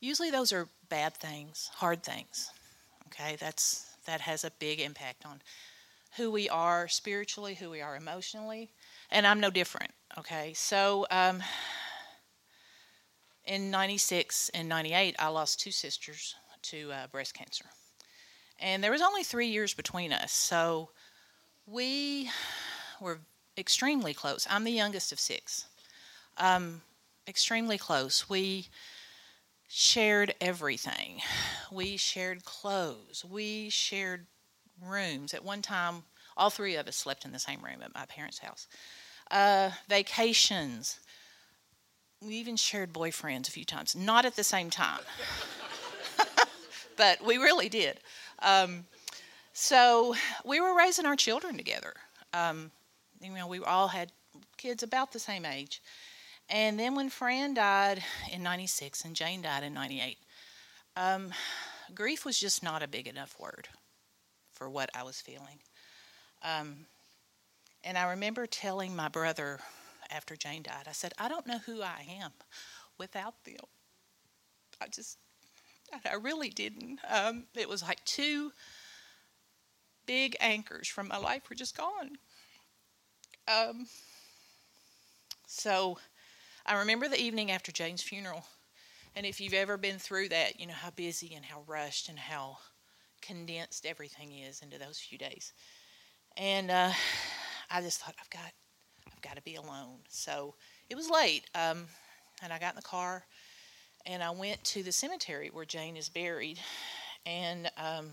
usually 0.00 0.30
those 0.30 0.52
are 0.52 0.68
bad 0.90 1.14
things, 1.14 1.70
hard 1.74 2.02
things. 2.02 2.50
Okay, 3.06 3.36
that's 3.40 3.96
that 4.06 4.20
has 4.20 4.44
a 4.44 4.50
big 4.58 4.80
impact 4.80 5.24
on 5.24 5.40
who 6.16 6.30
we 6.30 6.48
are 6.48 6.88
spiritually, 6.88 7.54
who 7.54 7.70
we 7.70 7.80
are 7.80 7.96
emotionally, 7.96 8.70
and 9.10 9.26
I'm 9.26 9.40
no 9.40 9.50
different. 9.50 9.90
Okay, 10.18 10.52
so 10.54 11.06
um, 11.10 11.42
in 13.44 13.70
96 13.70 14.50
and 14.54 14.68
98, 14.68 15.16
I 15.18 15.28
lost 15.28 15.60
two 15.60 15.70
sisters 15.70 16.34
to 16.62 16.92
uh, 16.92 17.06
breast 17.08 17.34
cancer. 17.34 17.64
And 18.60 18.82
there 18.82 18.92
was 18.92 19.02
only 19.02 19.24
three 19.24 19.48
years 19.48 19.74
between 19.74 20.12
us, 20.12 20.32
so 20.32 20.90
we 21.66 22.30
were 23.00 23.20
extremely 23.58 24.14
close. 24.14 24.46
I'm 24.48 24.64
the 24.64 24.70
youngest 24.70 25.12
of 25.12 25.18
six. 25.18 25.66
Um, 26.38 26.82
extremely 27.26 27.78
close. 27.78 28.28
We 28.28 28.68
shared 29.68 30.34
everything. 30.40 31.20
We 31.72 31.96
shared 31.96 32.44
clothes. 32.44 33.24
We 33.28 33.70
shared 33.70 34.26
rooms. 34.82 35.34
At 35.34 35.44
one 35.44 35.62
time, 35.62 36.04
all 36.36 36.50
three 36.50 36.76
of 36.76 36.88
us 36.88 36.96
slept 36.96 37.24
in 37.24 37.32
the 37.32 37.38
same 37.38 37.62
room 37.62 37.82
at 37.82 37.94
my 37.94 38.06
parents' 38.06 38.38
house. 38.38 38.66
Uh, 39.30 39.70
vacations. 39.88 41.00
We 42.22 42.36
even 42.36 42.56
shared 42.56 42.92
boyfriends 42.92 43.48
a 43.48 43.52
few 43.52 43.64
times, 43.64 43.94
not 43.94 44.24
at 44.24 44.36
the 44.36 44.44
same 44.44 44.70
time, 44.70 45.00
but 46.96 47.22
we 47.24 47.36
really 47.36 47.68
did. 47.68 48.00
Um, 48.40 48.86
so 49.52 50.14
we 50.44 50.60
were 50.60 50.76
raising 50.76 51.06
our 51.06 51.16
children 51.16 51.56
together. 51.56 51.94
Um, 52.32 52.70
You 53.20 53.30
know, 53.30 53.46
we 53.46 53.60
all 53.60 53.88
had 53.88 54.10
kids 54.56 54.82
about 54.82 55.12
the 55.12 55.18
same 55.18 55.44
age. 55.44 55.82
And 56.48 56.78
then 56.78 56.94
when 56.94 57.08
Fran 57.10 57.54
died 57.54 58.02
in 58.30 58.42
96 58.42 59.04
and 59.04 59.16
Jane 59.16 59.42
died 59.42 59.62
in 59.62 59.74
98, 59.74 60.18
um, 60.96 61.32
grief 61.94 62.24
was 62.24 62.38
just 62.38 62.62
not 62.62 62.82
a 62.82 62.88
big 62.88 63.06
enough 63.06 63.38
word 63.38 63.68
for 64.54 64.70
what 64.70 64.90
I 64.94 65.02
was 65.02 65.20
feeling. 65.20 65.58
Um, 66.42 66.86
and 67.82 67.98
I 67.98 68.10
remember 68.10 68.46
telling 68.46 68.96
my 68.96 69.08
brother 69.08 69.60
after 70.10 70.36
Jane 70.36 70.62
died, 70.62 70.86
I 70.88 70.92
said, 70.92 71.12
I 71.18 71.28
don't 71.28 71.46
know 71.46 71.58
who 71.58 71.82
I 71.82 72.06
am 72.22 72.32
without 72.98 73.44
them. 73.44 73.56
I 74.80 74.86
just, 74.88 75.18
I 76.04 76.14
really 76.14 76.50
didn't. 76.50 77.00
Um, 77.08 77.44
it 77.54 77.68
was 77.68 77.82
like 77.82 78.04
two 78.04 78.52
big 80.06 80.36
anchors 80.40 80.88
from 80.88 81.08
my 81.08 81.16
life 81.16 81.48
were 81.48 81.56
just 81.56 81.76
gone. 81.76 82.18
Um, 83.48 83.86
so 85.46 85.98
I 86.66 86.78
remember 86.78 87.08
the 87.08 87.20
evening 87.20 87.50
after 87.50 87.72
Jane's 87.72 88.02
funeral. 88.02 88.46
And 89.16 89.26
if 89.26 89.40
you've 89.40 89.54
ever 89.54 89.76
been 89.76 89.98
through 89.98 90.30
that, 90.30 90.58
you 90.58 90.66
know 90.66 90.74
how 90.74 90.90
busy 90.90 91.34
and 91.34 91.44
how 91.44 91.62
rushed 91.66 92.08
and 92.08 92.18
how 92.18 92.58
condensed 93.26 93.86
everything 93.86 94.32
is 94.32 94.60
into 94.60 94.78
those 94.78 94.98
few 94.98 95.18
days. 95.18 95.52
And 96.36 96.70
uh, 96.70 96.90
I 97.70 97.80
just 97.80 98.00
thought, 98.00 98.14
I've 98.20 98.30
got, 98.30 98.52
I've 99.12 99.22
got 99.22 99.36
to 99.36 99.42
be 99.42 99.56
alone. 99.56 99.98
So 100.08 100.54
it 100.90 100.96
was 100.96 101.10
late, 101.10 101.44
um, 101.54 101.86
and 102.42 102.52
I 102.52 102.58
got 102.58 102.72
in 102.72 102.76
the 102.76 102.82
car, 102.82 103.24
and 104.06 104.22
I 104.22 104.30
went 104.30 104.62
to 104.64 104.82
the 104.82 104.92
cemetery 104.92 105.50
where 105.52 105.64
Jane 105.64 105.96
is 105.96 106.08
buried, 106.08 106.58
and 107.24 107.70
um, 107.78 108.10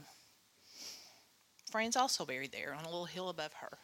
Fran's 1.69 1.97
also 1.97 2.25
buried 2.25 2.51
there 2.51 2.75
on 2.77 2.85
a 2.85 2.89
little 2.89 3.05
hill 3.05 3.29
above 3.29 3.53
her. 3.53 3.77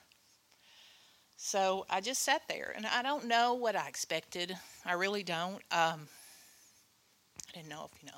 So 1.35 1.85
I 1.89 2.01
just 2.01 2.23
sat 2.23 2.41
there, 2.49 2.73
and 2.75 2.85
I 2.85 3.03
don't 3.03 3.25
know 3.25 3.53
what 3.53 3.75
I 3.75 3.87
expected. 3.87 4.57
I 4.85 4.93
really 4.93 5.23
don't. 5.23 5.61
Um, 5.71 6.07
I 7.47 7.51
didn't 7.53 7.69
know 7.69 7.89
if 7.93 8.03
you 8.03 8.09
know 8.09 8.17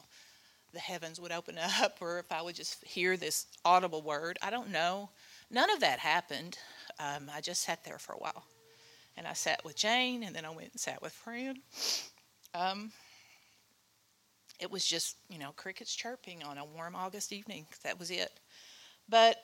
the 0.74 0.80
heavens 0.80 1.20
would 1.20 1.32
open 1.32 1.58
up 1.82 1.98
or 2.02 2.20
if 2.20 2.32
I 2.32 2.42
would 2.42 2.56
just 2.56 2.84
hear 2.84 3.18
this 3.18 3.48
audible 3.66 4.02
word. 4.02 4.38
I 4.42 4.50
don't 4.50 4.72
know. 4.72 5.10
None 5.52 5.70
of 5.72 5.80
that 5.80 6.00
happened. 6.00 6.58
Um, 7.00 7.30
I 7.34 7.42
just 7.42 7.64
sat 7.64 7.84
there 7.84 7.98
for 7.98 8.14
a 8.14 8.18
while. 8.18 8.44
And 9.18 9.28
I 9.28 9.34
sat 9.34 9.66
with 9.66 9.76
Jane, 9.76 10.24
and 10.24 10.34
then 10.34 10.46
I 10.46 10.50
went 10.50 10.72
and 10.72 10.80
sat 10.80 11.02
with 11.02 11.12
Fran. 11.12 11.58
Um, 12.54 12.92
it 14.62 14.72
was 14.72 14.86
just, 14.86 15.18
you 15.30 15.40
know, 15.40 15.52
crickets 15.58 15.94
chirping 15.94 16.42
on 16.44 16.58
a 16.58 16.64
warm 16.64 16.96
August 16.96 17.34
evening. 17.34 17.66
That 17.84 18.00
was 18.00 18.12
it. 18.12 18.32
But 19.10 19.38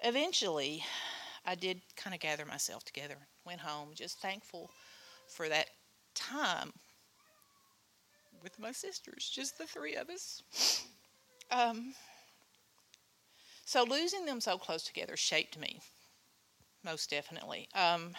eventually, 0.00 0.82
I 1.44 1.54
did 1.54 1.82
kind 1.96 2.14
of 2.14 2.20
gather 2.20 2.46
myself 2.46 2.84
together, 2.84 3.16
went 3.44 3.60
home, 3.60 3.90
just 3.94 4.20
thankful 4.20 4.70
for 5.28 5.48
that 5.48 5.68
time 6.14 6.72
with 8.42 8.58
my 8.58 8.72
sisters, 8.72 9.30
just 9.32 9.58
the 9.58 9.66
three 9.66 9.94
of 9.94 10.10
us. 10.10 10.42
Um, 11.50 11.94
so 13.64 13.84
losing 13.84 14.24
them 14.24 14.40
so 14.40 14.58
close 14.58 14.82
together 14.82 15.16
shaped 15.16 15.58
me, 15.58 15.80
most 16.84 17.10
definitely. 17.10 17.68
Um, 17.74 18.12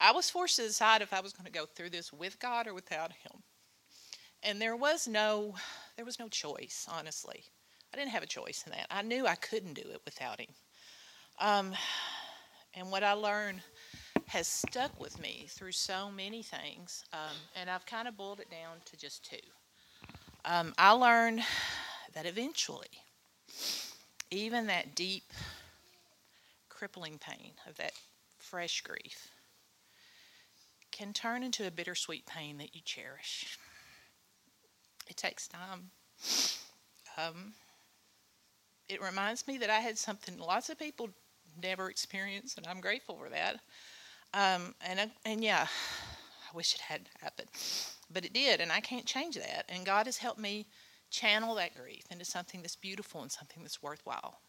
I 0.00 0.12
was 0.12 0.30
forced 0.30 0.56
to 0.56 0.62
decide 0.62 1.02
if 1.02 1.12
I 1.12 1.20
was 1.20 1.32
going 1.32 1.46
to 1.46 1.52
go 1.52 1.66
through 1.66 1.90
this 1.90 2.12
with 2.12 2.38
God 2.38 2.66
or 2.66 2.74
without 2.74 3.12
Him, 3.12 3.42
and 4.42 4.60
there 4.60 4.76
was 4.76 5.06
no, 5.06 5.54
there 5.96 6.04
was 6.04 6.18
no 6.18 6.28
choice. 6.28 6.86
Honestly, 6.90 7.44
I 7.92 7.96
didn't 7.96 8.12
have 8.12 8.22
a 8.22 8.26
choice 8.26 8.64
in 8.66 8.72
that. 8.72 8.86
I 8.90 9.02
knew 9.02 9.26
I 9.26 9.34
couldn't 9.34 9.74
do 9.74 9.88
it 9.92 10.00
without 10.04 10.40
Him. 10.40 10.54
Um, 11.38 11.72
and 12.74 12.90
what 12.90 13.02
I 13.02 13.12
learned 13.12 13.60
has 14.30 14.46
stuck 14.46 14.98
with 15.00 15.20
me 15.20 15.46
through 15.48 15.72
so 15.72 16.08
many 16.08 16.40
things, 16.40 17.04
um, 17.12 17.34
and 17.56 17.68
I've 17.68 17.84
kind 17.84 18.06
of 18.06 18.16
boiled 18.16 18.38
it 18.38 18.48
down 18.48 18.76
to 18.84 18.96
just 18.96 19.28
two. 19.28 19.36
Um, 20.44 20.72
I 20.78 20.92
learned 20.92 21.42
that 22.14 22.26
eventually, 22.26 22.86
even 24.30 24.68
that 24.68 24.94
deep, 24.94 25.24
crippling 26.68 27.18
pain 27.18 27.50
of 27.68 27.76
that 27.78 27.90
fresh 28.38 28.82
grief 28.82 29.30
can 30.92 31.12
turn 31.12 31.42
into 31.42 31.66
a 31.66 31.70
bittersweet 31.72 32.24
pain 32.24 32.56
that 32.58 32.72
you 32.72 32.82
cherish. 32.84 33.58
It 35.08 35.16
takes 35.16 35.48
time. 35.48 35.90
Um, 37.18 37.52
it 38.88 39.02
reminds 39.02 39.48
me 39.48 39.58
that 39.58 39.70
I 39.70 39.80
had 39.80 39.98
something 39.98 40.38
lots 40.38 40.70
of 40.70 40.78
people 40.78 41.10
never 41.60 41.90
experience, 41.90 42.54
and 42.56 42.66
I'm 42.68 42.80
grateful 42.80 43.16
for 43.16 43.28
that. 43.30 43.56
Um, 44.32 44.74
and 44.86 45.10
and 45.24 45.42
yeah, 45.42 45.66
I 46.52 46.56
wish 46.56 46.74
it 46.74 46.80
hadn't 46.80 47.08
happened, 47.20 47.48
but 48.12 48.24
it 48.24 48.32
did, 48.32 48.60
and 48.60 48.72
I 48.72 48.80
can't 48.80 49.06
change 49.06 49.36
that. 49.36 49.64
And 49.68 49.86
God 49.86 50.06
has 50.06 50.18
helped 50.18 50.40
me 50.40 50.66
channel 51.10 51.54
that 51.56 51.74
grief 51.74 52.04
into 52.10 52.24
something 52.24 52.62
that's 52.62 52.76
beautiful 52.76 53.22
and 53.22 53.30
something 53.30 53.62
that's 53.62 53.82
worthwhile. 53.82 54.40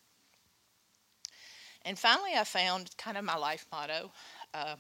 And 1.84 1.98
finally, 1.98 2.32
I 2.38 2.44
found 2.44 2.96
kind 2.98 3.18
of 3.18 3.24
my 3.24 3.36
life 3.36 3.66
motto, 3.72 4.12
uh, 4.54 4.76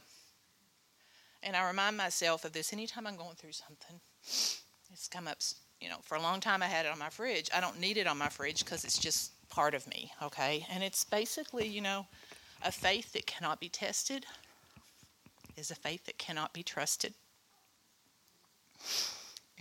and 1.41 1.55
I 1.55 1.67
remind 1.67 1.97
myself 1.97 2.45
of 2.45 2.53
this 2.53 2.71
anytime 2.71 3.07
I'm 3.07 3.17
going 3.17 3.35
through 3.35 3.53
something. 3.53 3.99
It's 4.93 5.07
come 5.09 5.27
up, 5.27 5.37
you 5.79 5.89
know, 5.89 5.97
for 6.03 6.15
a 6.15 6.21
long 6.21 6.39
time. 6.39 6.61
I 6.61 6.67
had 6.67 6.85
it 6.85 6.91
on 6.91 6.99
my 6.99 7.09
fridge. 7.09 7.49
I 7.55 7.59
don't 7.59 7.79
need 7.79 7.97
it 7.97 8.05
on 8.05 8.19
my 8.19 8.29
fridge 8.29 8.63
because 8.63 8.83
it's 8.83 8.99
just 8.99 9.31
part 9.49 9.73
of 9.73 9.87
me, 9.87 10.11
okay? 10.21 10.65
And 10.71 10.83
it's 10.83 11.03
basically, 11.03 11.67
you 11.67 11.81
know, 11.81 12.05
a 12.63 12.71
faith 12.71 13.13
that 13.13 13.25
cannot 13.25 13.59
be 13.59 13.69
tested 13.69 14.25
is 15.57 15.71
a 15.71 15.75
faith 15.75 16.05
that 16.05 16.17
cannot 16.17 16.53
be 16.53 16.63
trusted. 16.63 17.13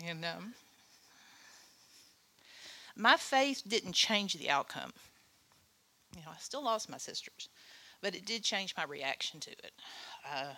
And 0.05 0.24
um, 0.24 0.55
my 2.96 3.16
faith 3.16 3.62
didn't 3.66 3.92
change 3.92 4.35
the 4.35 4.50
outcome. 4.50 4.92
You 6.16 6.22
know, 6.22 6.31
I 6.33 6.38
still 6.38 6.64
lost 6.64 6.90
my 6.90 6.98
sisters, 6.98 7.48
but 8.00 8.14
it 8.14 8.24
did 8.24 8.42
change 8.42 8.74
my 8.76 8.85
reaction 8.85 9.40
to 9.40 9.50
it. 9.50 9.72
Uh, 10.29 10.55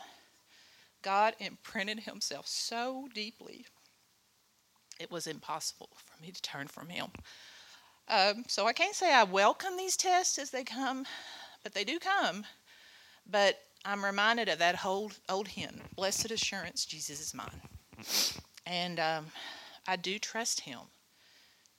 God 1.03 1.35
imprinted 1.39 2.01
Himself 2.01 2.47
so 2.47 3.09
deeply, 3.13 3.67
it 5.01 5.11
was 5.11 5.27
impossible 5.27 5.91
for 5.97 6.23
me 6.23 6.31
to 6.31 6.43
turn 6.43 6.69
from 6.69 6.89
Him. 6.89 7.09
Um, 8.09 8.45
so 8.47 8.67
I 8.67 8.73
can't 8.73 8.95
say 8.95 9.13
I 9.13 9.25
welcome 9.25 9.77
these 9.77 9.97
tests 9.97 10.39
as 10.39 10.51
they 10.51 10.65
come, 10.65 11.05
but 11.63 11.75
they 11.75 11.85
do 11.85 11.99
come. 11.99 12.45
But 13.29 13.59
I'm 13.85 14.05
reminded 14.05 14.49
of 14.49 14.59
that 14.59 14.85
old 14.85 15.19
old 15.29 15.49
hymn, 15.49 15.81
"Blessed 15.97 16.31
Assurance, 16.31 16.85
Jesus 16.85 17.21
is 17.21 17.35
mine," 17.35 17.61
and 18.67 19.01
um, 19.01 19.27
I 19.89 19.97
do 19.97 20.19
trust 20.19 20.61
Him 20.61 20.79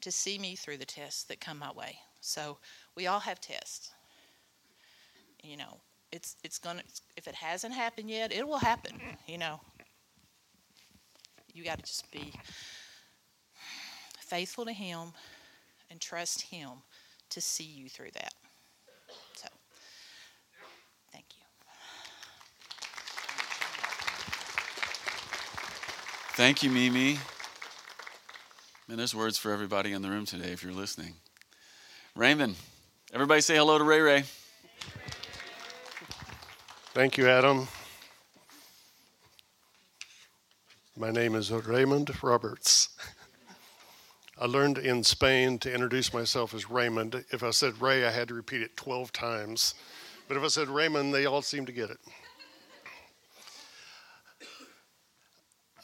to 0.01 0.11
see 0.11 0.37
me 0.37 0.55
through 0.55 0.77
the 0.77 0.85
tests 0.85 1.23
that 1.25 1.39
come 1.39 1.59
my 1.59 1.71
way. 1.71 1.97
So 2.19 2.57
we 2.95 3.07
all 3.07 3.21
have 3.21 3.39
tests. 3.39 3.91
You 5.41 5.57
know, 5.57 5.79
it's 6.11 6.35
it's 6.43 6.57
gonna 6.57 6.83
if 7.15 7.27
it 7.27 7.35
hasn't 7.35 7.73
happened 7.73 8.09
yet, 8.09 8.33
it 8.33 8.47
will 8.47 8.59
happen. 8.59 8.99
You 9.27 9.37
know, 9.37 9.61
you 11.53 11.63
got 11.63 11.77
to 11.77 11.83
just 11.83 12.11
be 12.11 12.33
faithful 14.19 14.65
to 14.65 14.73
Him 14.73 15.13
and 15.89 16.01
trust 16.01 16.41
Him 16.41 16.69
to 17.29 17.39
see 17.41 17.63
you 17.63 17.87
through 17.89 18.11
that. 18.13 18.33
So, 19.35 19.47
thank 21.11 21.25
you. 21.37 21.43
Thank 26.43 26.61
you, 26.61 26.69
Mimi. 26.69 27.17
And 28.89 28.99
there's 28.99 29.15
words 29.15 29.37
for 29.37 29.53
everybody 29.53 29.93
in 29.93 30.01
the 30.01 30.09
room 30.09 30.25
today 30.25 30.51
if 30.51 30.61
you're 30.61 30.73
listening. 30.73 31.13
Raymond, 32.17 32.57
everybody 33.13 33.39
say 33.39 33.55
hello 33.55 33.77
to 33.77 33.83
Ray 33.85 34.01
Ray. 34.01 34.23
Thank 36.93 37.17
you, 37.17 37.29
Adam. 37.29 37.69
My 40.97 41.11
name 41.11 41.33
is 41.35 41.49
Raymond 41.49 42.11
Roberts. 42.21 42.89
I 44.37 44.45
learned 44.45 44.79
in 44.79 45.01
Spain 45.05 45.59
to 45.59 45.73
introduce 45.73 46.13
myself 46.13 46.53
as 46.53 46.69
Raymond. 46.69 47.23
If 47.31 47.41
I 47.41 47.51
said 47.51 47.81
Ray, 47.81 48.05
I 48.05 48.11
had 48.11 48.27
to 48.27 48.33
repeat 48.33 48.61
it 48.61 48.75
12 48.75 49.13
times. 49.13 49.75
But 50.27 50.35
if 50.35 50.43
I 50.43 50.47
said 50.47 50.67
Raymond, 50.67 51.13
they 51.13 51.25
all 51.25 51.41
seemed 51.41 51.67
to 51.67 51.73
get 51.73 51.89
it. 51.89 51.99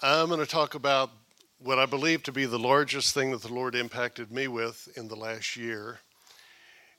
I'm 0.02 0.30
going 0.30 0.40
to 0.40 0.46
talk 0.46 0.76
about 0.76 1.12
what 1.58 1.78
I 1.78 1.86
believe 1.86 2.24
to 2.24 2.32
be 2.32 2.46
the 2.46 2.58
largest 2.58 3.14
thing 3.14 3.32
that 3.32 3.42
the 3.42 3.54
Lord 3.54 3.76
impacted 3.76 4.32
me 4.32 4.48
with 4.48 4.88
in 4.96 5.10
the 5.10 5.16
last 5.18 5.58
year. 5.58 6.00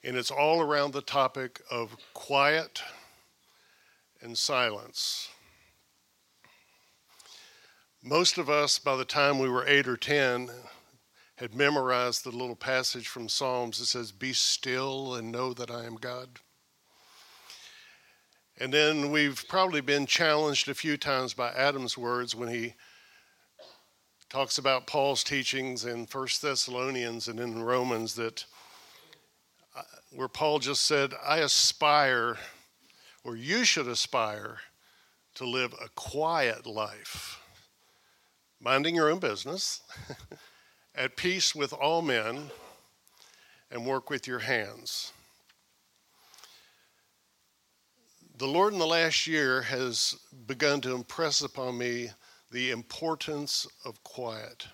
And 0.05 0.19
it's 0.19 0.31
all 0.31 0.61
around 0.61 0.93
the 0.93 1.01
topic 1.01 1.63
of 1.71 1.97
quiet 2.13 2.83
and 4.21 4.37
silence. 4.37 5.31
Most 8.03 8.37
of 8.37 8.51
us, 8.51 8.79
by 8.79 8.97
the 8.97 9.07
time 9.07 9.39
we 9.39 9.49
were 9.49 9.67
eight 9.67 9.89
or 9.89 9.97
10, 9.97 10.51
had 11.37 11.55
memorized 11.55 12.23
the 12.23 12.31
little 12.31 12.55
passage 12.55 13.09
from 13.09 13.31
Psalms 13.31 13.79
that 13.79 13.87
says, 13.87 14.13
Be 14.13 14.35
still 14.35 15.15
and 15.15 15.33
know 15.33 15.55
that 15.55 15.71
I 15.71 15.87
am 15.87 15.95
God. 15.95 16.29
And 18.59 18.75
then 18.75 19.11
we've 19.11 19.43
probably 19.49 19.81
been 19.81 20.05
challenged 20.05 20.69
a 20.69 20.75
few 20.75 20.99
times 20.99 21.33
by 21.33 21.49
Adam's 21.53 21.97
words 21.97 22.35
when 22.35 22.51
he 22.51 22.75
talks 24.31 24.59
about 24.59 24.87
Paul's 24.87 25.25
teachings 25.25 25.85
in 25.85 26.07
First 26.07 26.41
Thessalonians 26.41 27.27
and 27.27 27.41
in 27.41 27.65
Romans 27.65 28.15
that 28.15 28.45
uh, 29.77 29.83
where 30.15 30.29
Paul 30.29 30.61
just 30.61 30.83
said, 30.83 31.13
I 31.27 31.39
aspire, 31.39 32.39
or 33.25 33.35
you 33.35 33.65
should 33.65 33.89
aspire, 33.89 34.59
to 35.35 35.45
live 35.45 35.75
a 35.85 35.89
quiet 35.97 36.65
life, 36.65 37.41
minding 38.61 38.95
your 38.95 39.11
own 39.11 39.19
business, 39.19 39.81
at 40.95 41.17
peace 41.17 41.53
with 41.53 41.73
all 41.73 42.01
men, 42.01 42.51
and 43.73 43.85
work 43.85 44.11
with 44.11 44.29
your 44.29 44.41
hands. 44.41 45.13
The 48.39 48.47
Lord 48.47 48.75
in 48.75 48.79
the 48.79 48.87
last 48.87 49.27
year 49.27 49.63
has 49.63 50.15
begun 50.47 50.81
to 50.83 50.95
impress 50.95 51.41
upon 51.41 51.77
me 51.77 52.11
the 52.51 52.71
importance 52.71 53.67
of 53.85 54.03
quiet 54.03 54.67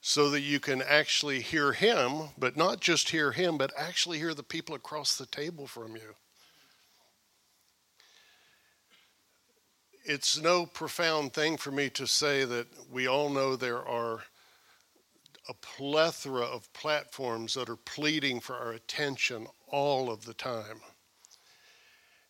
so 0.00 0.30
that 0.30 0.40
you 0.40 0.60
can 0.60 0.82
actually 0.82 1.40
hear 1.40 1.72
Him, 1.72 2.28
but 2.38 2.56
not 2.56 2.80
just 2.80 3.10
hear 3.10 3.32
Him, 3.32 3.58
but 3.58 3.72
actually 3.76 4.18
hear 4.18 4.34
the 4.34 4.42
people 4.42 4.74
across 4.74 5.16
the 5.16 5.26
table 5.26 5.66
from 5.66 5.96
you. 5.96 6.14
It's 10.04 10.40
no 10.40 10.66
profound 10.66 11.32
thing 11.32 11.56
for 11.56 11.72
me 11.72 11.90
to 11.90 12.06
say 12.06 12.44
that 12.44 12.68
we 12.90 13.08
all 13.08 13.28
know 13.28 13.56
there 13.56 13.84
are 13.84 14.22
a 15.48 15.54
plethora 15.54 16.44
of 16.44 16.72
platforms 16.72 17.54
that 17.54 17.68
are 17.68 17.76
pleading 17.76 18.40
for 18.40 18.54
our 18.54 18.72
attention 18.72 19.46
all 19.68 20.10
of 20.10 20.24
the 20.24 20.34
time 20.34 20.80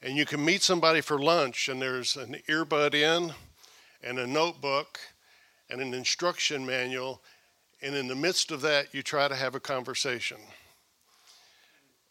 and 0.03 0.16
you 0.16 0.25
can 0.25 0.44
meet 0.44 0.62
somebody 0.62 1.01
for 1.01 1.18
lunch 1.18 1.68
and 1.68 1.81
there's 1.81 2.16
an 2.16 2.37
earbud 2.49 2.94
in 2.94 3.33
and 4.07 4.19
a 4.19 4.27
notebook 4.27 4.99
and 5.69 5.81
an 5.81 5.92
instruction 5.92 6.64
manual 6.64 7.23
and 7.83 7.95
in 7.95 8.07
the 8.09 8.14
midst 8.14 8.51
of 8.51 8.61
that 8.61 8.95
you 8.95 9.03
try 9.03 9.27
to 9.29 9.35
have 9.35 9.55
a 9.55 9.61
conversation 9.61 10.38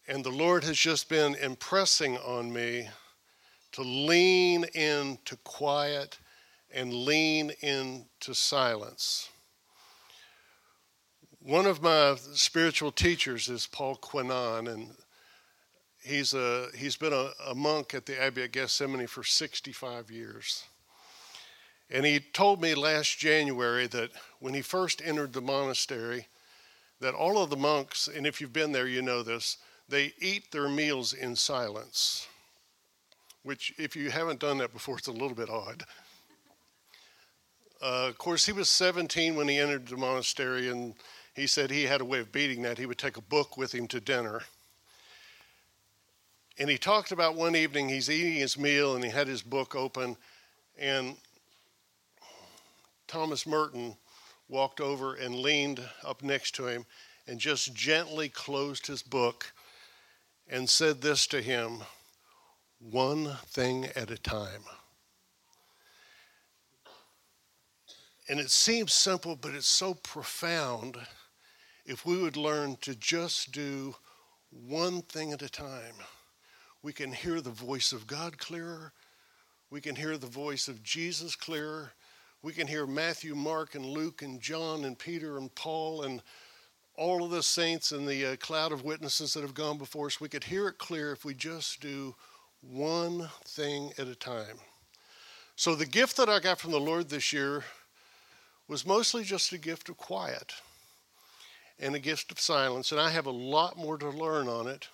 and 0.08 0.22
the 0.22 0.30
lord 0.30 0.62
has 0.62 0.76
just 0.76 1.08
been 1.08 1.34
impressing 1.36 2.16
on 2.18 2.52
me 2.52 2.88
to 3.72 3.82
lean 3.82 4.64
into 4.74 5.36
quiet 5.44 6.18
and 6.72 6.92
lean 6.92 7.50
into 7.62 8.34
silence 8.34 9.30
one 11.40 11.66
of 11.66 11.82
my 11.82 12.16
spiritual 12.32 12.92
teachers 12.92 13.48
is 13.48 13.66
paul 13.66 13.96
quenon 13.96 14.68
and 14.68 14.90
he's, 16.06 16.34
a, 16.34 16.68
he's 16.76 16.96
been 16.96 17.12
a, 17.12 17.30
a 17.48 17.54
monk 17.54 17.94
at 17.94 18.06
the 18.06 18.20
Abbey 18.20 18.44
at 18.44 18.52
Gethsemani 18.52 19.08
for 19.08 19.24
65 19.24 20.10
years. 20.10 20.64
And 21.90 22.04
he 22.04 22.18
told 22.18 22.60
me 22.60 22.74
last 22.74 23.18
January 23.18 23.86
that 23.88 24.10
when 24.40 24.54
he 24.54 24.62
first 24.62 25.00
entered 25.04 25.32
the 25.32 25.40
monastery, 25.40 26.26
that 27.00 27.14
all 27.14 27.42
of 27.42 27.50
the 27.50 27.56
monks, 27.56 28.08
and 28.08 28.26
if 28.26 28.40
you've 28.40 28.52
been 28.52 28.72
there, 28.72 28.88
you 28.88 29.02
know 29.02 29.22
this, 29.22 29.58
they 29.88 30.12
eat 30.18 30.50
their 30.50 30.68
meals 30.68 31.12
in 31.12 31.36
silence, 31.36 32.26
which, 33.44 33.72
if 33.78 33.94
you 33.94 34.10
haven't 34.10 34.40
done 34.40 34.58
that 34.58 34.72
before, 34.72 34.98
it's 34.98 35.06
a 35.06 35.12
little 35.12 35.34
bit 35.34 35.48
odd. 35.48 35.84
Uh, 37.80 38.08
of 38.08 38.18
course, 38.18 38.46
he 38.46 38.52
was 38.52 38.68
17 38.68 39.36
when 39.36 39.46
he 39.46 39.58
entered 39.58 39.86
the 39.86 39.96
monastery, 39.96 40.70
and 40.70 40.94
he 41.34 41.46
said 41.46 41.70
he 41.70 41.84
had 41.84 42.00
a 42.00 42.04
way 42.04 42.18
of 42.18 42.32
beating 42.32 42.62
that. 42.62 42.78
He 42.78 42.86
would 42.86 42.98
take 42.98 43.16
a 43.16 43.22
book 43.22 43.56
with 43.56 43.72
him 43.72 43.86
to 43.88 44.00
dinner. 44.00 44.40
And 46.58 46.70
he 46.70 46.78
talked 46.78 47.12
about 47.12 47.34
one 47.34 47.54
evening 47.54 47.88
he's 47.88 48.08
eating 48.08 48.32
his 48.32 48.58
meal 48.58 48.94
and 48.94 49.04
he 49.04 49.10
had 49.10 49.28
his 49.28 49.42
book 49.42 49.76
open, 49.76 50.16
and 50.78 51.16
Thomas 53.06 53.46
Merton 53.46 53.96
walked 54.48 54.80
over 54.80 55.14
and 55.14 55.34
leaned 55.34 55.80
up 56.04 56.22
next 56.22 56.54
to 56.56 56.66
him 56.66 56.86
and 57.26 57.38
just 57.38 57.74
gently 57.74 58.28
closed 58.28 58.86
his 58.86 59.02
book 59.02 59.52
and 60.48 60.68
said 60.68 61.00
this 61.00 61.26
to 61.28 61.42
him 61.42 61.82
one 62.78 63.36
thing 63.46 63.86
at 63.96 64.10
a 64.10 64.18
time. 64.18 64.62
And 68.28 68.40
it 68.40 68.50
seems 68.50 68.92
simple, 68.92 69.36
but 69.36 69.54
it's 69.54 69.66
so 69.66 69.94
profound 69.94 70.96
if 71.84 72.04
we 72.04 72.20
would 72.20 72.36
learn 72.36 72.76
to 72.82 72.94
just 72.94 73.52
do 73.52 73.94
one 74.50 75.02
thing 75.02 75.32
at 75.32 75.42
a 75.42 75.48
time 75.48 75.94
we 76.86 76.92
can 76.92 77.12
hear 77.12 77.40
the 77.40 77.50
voice 77.50 77.90
of 77.90 78.06
God 78.06 78.38
clearer. 78.38 78.92
We 79.70 79.80
can 79.80 79.96
hear 79.96 80.16
the 80.16 80.28
voice 80.28 80.68
of 80.68 80.84
Jesus 80.84 81.34
clearer. 81.34 81.90
We 82.46 82.52
can 82.52 82.68
hear 82.68 82.86
Matthew, 82.86 83.34
Mark, 83.34 83.74
and 83.74 83.84
Luke, 83.84 84.22
and 84.22 84.40
John, 84.40 84.84
and 84.84 84.96
Peter, 84.96 85.36
and 85.36 85.52
Paul, 85.56 86.04
and 86.04 86.22
all 86.94 87.24
of 87.24 87.32
the 87.32 87.42
saints 87.42 87.90
and 87.90 88.06
the 88.06 88.24
uh, 88.24 88.36
cloud 88.36 88.70
of 88.70 88.84
witnesses 88.84 89.34
that 89.34 89.40
have 89.40 89.52
gone 89.52 89.78
before 89.78 90.06
us. 90.06 90.20
We 90.20 90.28
could 90.28 90.44
hear 90.44 90.68
it 90.68 90.78
clear 90.78 91.10
if 91.10 91.24
we 91.24 91.34
just 91.34 91.80
do 91.80 92.14
one 92.62 93.28
thing 93.44 93.92
at 93.98 94.06
a 94.06 94.14
time. 94.14 94.60
So, 95.56 95.74
the 95.74 95.86
gift 95.86 96.16
that 96.18 96.28
I 96.28 96.38
got 96.38 96.60
from 96.60 96.70
the 96.70 96.78
Lord 96.78 97.08
this 97.08 97.32
year 97.32 97.64
was 98.68 98.86
mostly 98.86 99.24
just 99.24 99.52
a 99.52 99.58
gift 99.58 99.88
of 99.88 99.96
quiet 99.96 100.52
and 101.80 101.96
a 101.96 101.98
gift 101.98 102.30
of 102.30 102.38
silence. 102.38 102.92
And 102.92 103.00
I 103.00 103.10
have 103.10 103.26
a 103.26 103.30
lot 103.30 103.76
more 103.76 103.98
to 103.98 104.08
learn 104.08 104.46
on 104.46 104.68
it. 104.68 104.86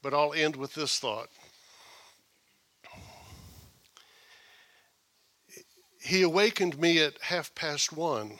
But 0.00 0.14
I'll 0.14 0.32
end 0.32 0.54
with 0.54 0.74
this 0.74 1.00
thought. 1.00 1.28
He 6.06 6.22
awakened 6.22 6.78
me 6.78 7.00
at 7.00 7.20
half 7.20 7.52
past 7.56 7.92
one. 7.92 8.38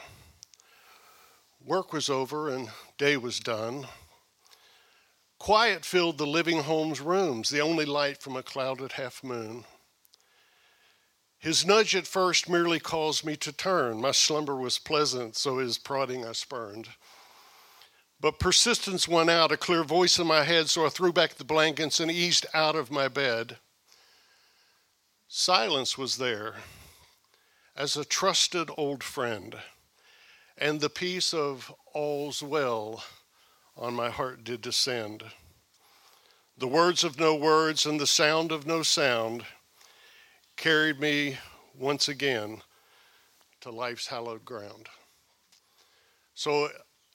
Work 1.60 1.92
was 1.92 2.08
over 2.08 2.48
and 2.48 2.70
day 2.96 3.16
was 3.16 3.40
done. 3.40 3.88
Quiet 5.40 5.84
filled 5.84 6.16
the 6.16 6.28
living 6.28 6.62
home's 6.62 7.00
rooms, 7.00 7.50
the 7.50 7.60
only 7.60 7.84
light 7.84 8.22
from 8.22 8.36
a 8.36 8.42
clouded 8.44 8.92
half 8.92 9.24
moon. 9.24 9.64
His 11.40 11.66
nudge 11.66 11.96
at 11.96 12.06
first 12.06 12.48
merely 12.48 12.78
caused 12.78 13.24
me 13.24 13.34
to 13.38 13.52
turn. 13.52 14.00
My 14.00 14.12
slumber 14.12 14.54
was 14.54 14.78
pleasant, 14.78 15.36
so 15.36 15.58
his 15.58 15.76
prodding 15.76 16.24
I 16.24 16.32
spurned. 16.32 16.90
But 18.20 18.38
persistence 18.38 19.08
won 19.08 19.28
out, 19.28 19.50
a 19.50 19.56
clear 19.56 19.82
voice 19.82 20.20
in 20.20 20.28
my 20.28 20.44
head, 20.44 20.70
so 20.70 20.86
I 20.86 20.88
threw 20.88 21.12
back 21.12 21.34
the 21.34 21.44
blankets 21.44 21.98
and 21.98 22.12
eased 22.12 22.46
out 22.54 22.76
of 22.76 22.92
my 22.92 23.08
bed. 23.08 23.58
Silence 25.26 25.98
was 25.98 26.18
there 26.18 26.54
as 27.76 27.94
a 27.94 28.04
trusted 28.04 28.70
old 28.78 29.04
friend, 29.04 29.54
and 30.56 30.80
the 30.80 30.88
peace 30.88 31.34
of 31.34 31.72
all's 31.92 32.42
well 32.42 33.04
on 33.76 33.92
my 33.92 34.08
heart 34.08 34.42
did 34.44 34.62
descend. 34.62 35.22
The 36.56 36.66
words 36.66 37.04
of 37.04 37.20
no 37.20 37.34
words 37.34 37.84
and 37.84 38.00
the 38.00 38.06
sound 38.06 38.50
of 38.50 38.66
no 38.66 38.82
sound 38.82 39.44
carried 40.56 40.98
me 40.98 41.36
once 41.78 42.08
again 42.08 42.62
to 43.60 43.70
life's 43.70 44.06
hallowed 44.06 44.46
ground. 44.46 44.88
So 46.34 46.70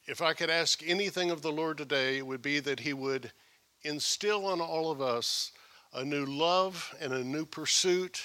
if 0.05 0.21
I 0.21 0.33
could 0.33 0.51
ask 0.51 0.83
anything 0.85 1.31
of 1.31 1.41
the 1.41 1.51
Lord 1.51 1.79
today, 1.79 2.19
it 2.19 2.27
would 2.27 2.43
be 2.43 2.59
that 2.59 2.81
He 2.81 2.93
would 2.93 3.31
instill 3.81 4.45
on 4.45 4.61
all 4.61 4.91
of 4.91 5.01
us 5.01 5.51
a 5.91 6.05
new 6.05 6.25
love 6.25 6.93
and 7.01 7.13
a 7.13 7.23
new 7.23 7.47
pursuit 7.47 8.21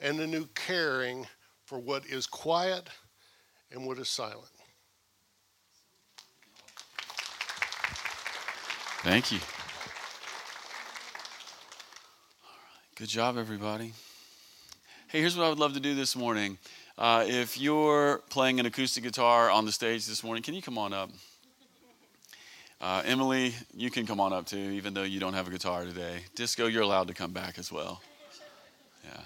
and 0.00 0.18
a 0.18 0.26
new 0.26 0.46
caring 0.56 1.28
for 1.68 1.78
what 1.78 2.06
is 2.06 2.26
quiet 2.26 2.88
and 3.70 3.84
what 3.84 3.98
is 3.98 4.08
silent. 4.08 4.48
Thank 9.02 9.30
you. 9.30 9.38
Good 12.96 13.08
job, 13.08 13.36
everybody. 13.36 13.92
Hey, 15.08 15.20
here's 15.20 15.36
what 15.36 15.44
I 15.44 15.50
would 15.50 15.58
love 15.58 15.74
to 15.74 15.80
do 15.80 15.94
this 15.94 16.16
morning. 16.16 16.56
Uh, 16.96 17.26
if 17.28 17.60
you're 17.60 18.22
playing 18.30 18.58
an 18.60 18.64
acoustic 18.64 19.04
guitar 19.04 19.50
on 19.50 19.66
the 19.66 19.72
stage 19.72 20.06
this 20.06 20.24
morning, 20.24 20.42
can 20.42 20.54
you 20.54 20.62
come 20.62 20.78
on 20.78 20.94
up? 20.94 21.10
Uh, 22.80 23.02
Emily, 23.04 23.52
you 23.76 23.90
can 23.90 24.06
come 24.06 24.20
on 24.20 24.32
up 24.32 24.46
too, 24.46 24.56
even 24.56 24.94
though 24.94 25.02
you 25.02 25.20
don't 25.20 25.34
have 25.34 25.46
a 25.46 25.50
guitar 25.50 25.84
today. 25.84 26.20
Disco, 26.34 26.66
you're 26.66 26.82
allowed 26.82 27.08
to 27.08 27.14
come 27.14 27.32
back 27.32 27.58
as 27.58 27.70
well. 27.70 28.00
Yeah. 29.04 29.20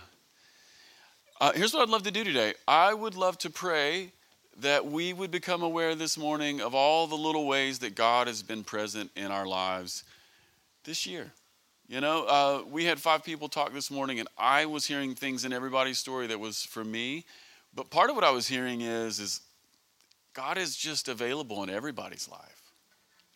Uh, 1.43 1.51
here's 1.57 1.75
what 1.75 1.83
I'd 1.83 1.89
love 1.89 2.05
to 2.05 2.13
do 2.13 2.23
today 2.23 2.55
I 2.69 2.95
would 2.95 3.17
love 3.17 3.37
to 3.39 3.51
pray 3.51 4.13
that 4.59 4.87
we 4.87 5.13
would 5.13 5.33
become 5.33 5.63
aware 5.63 5.97
this 5.97 6.17
morning 6.17 6.61
of 6.61 6.73
all 6.73 7.09
the 7.09 7.17
little 7.17 7.49
ways 7.49 7.81
that 7.81 7.97
God 7.97 8.29
has 8.29 8.45
been 8.45 8.63
present 8.63 9.11
in 9.17 9.33
our 9.33 9.45
lives 9.45 10.05
this 10.85 11.05
year. 11.05 11.33
You 11.89 12.01
know, 12.01 12.25
uh, 12.27 12.63
we 12.71 12.85
had 12.85 13.01
five 13.01 13.25
people 13.25 13.49
talk 13.49 13.75
this 13.75 13.91
morning, 13.91 14.21
and 14.21 14.29
I 14.39 14.67
was 14.67 14.87
hearing 14.87 15.17
things 15.17 15.45
in 15.45 15.53
everybody's 15.53 15.99
story 15.99 16.29
that 16.29 16.39
was 16.39 16.63
for 16.63 16.85
me 16.85 17.25
but 17.75 17.91
part 17.91 18.11
of 18.11 18.17
what 18.17 18.25
I 18.25 18.31
was 18.31 18.47
hearing 18.49 18.83
is, 18.83 19.19
is 19.19 19.41
God 20.35 20.59
is 20.59 20.77
just 20.77 21.09
available 21.09 21.63
in 21.63 21.71
everybody's 21.71 22.29
life. 22.29 22.73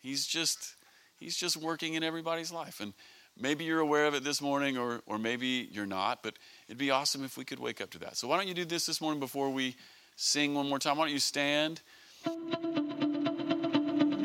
He's 0.01 0.25
just, 0.25 0.75
he's 1.19 1.35
just 1.35 1.57
working 1.57 1.95
in 1.95 2.03
everybody's 2.03 2.51
life. 2.51 2.79
And 2.79 2.93
maybe 3.39 3.63
you're 3.63 3.79
aware 3.79 4.05
of 4.05 4.13
it 4.13 4.23
this 4.23 4.41
morning 4.41 4.77
or, 4.77 5.01
or 5.05 5.17
maybe 5.17 5.69
you're 5.71 5.87
not, 5.87 6.21
but 6.21 6.35
it'd 6.67 6.77
be 6.77 6.91
awesome 6.91 7.23
if 7.23 7.37
we 7.37 7.45
could 7.45 7.59
wake 7.59 7.81
up 7.81 7.89
to 7.91 7.99
that. 7.99 8.17
So 8.17 8.27
why 8.27 8.37
don't 8.37 8.47
you 8.47 8.53
do 8.53 8.65
this 8.65 8.85
this 8.85 9.01
morning 9.01 9.19
before 9.19 9.49
we 9.49 9.75
sing 10.15 10.53
one 10.53 10.67
more 10.67 10.79
time? 10.79 10.97
Why 10.97 11.05
don't 11.05 11.13
you 11.13 11.19
stand? 11.19 11.81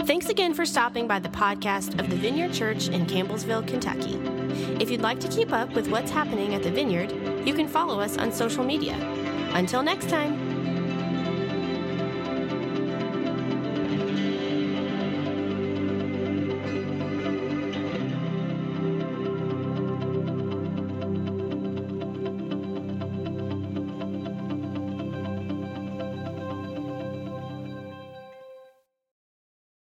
Thanks 0.06 0.28
again 0.28 0.52
for 0.52 0.66
stopping 0.66 1.06
by 1.06 1.20
the 1.20 1.28
podcast 1.28 2.00
of 2.00 2.10
the 2.10 2.16
Vineyard 2.16 2.52
Church 2.52 2.88
in 2.88 3.06
Campbellsville, 3.06 3.66
Kentucky. 3.66 4.18
If 4.82 4.90
you'd 4.90 5.00
like 5.00 5.20
to 5.20 5.28
keep 5.28 5.52
up 5.52 5.72
with 5.74 5.88
what's 5.88 6.10
happening 6.10 6.54
at 6.54 6.62
the 6.62 6.70
Vineyard, 6.70 7.12
you 7.46 7.54
can 7.54 7.68
follow 7.68 8.00
us 8.00 8.18
on 8.18 8.32
social 8.32 8.64
media. 8.64 8.96
Until 9.54 9.82
next 9.82 10.08
time. 10.08 10.51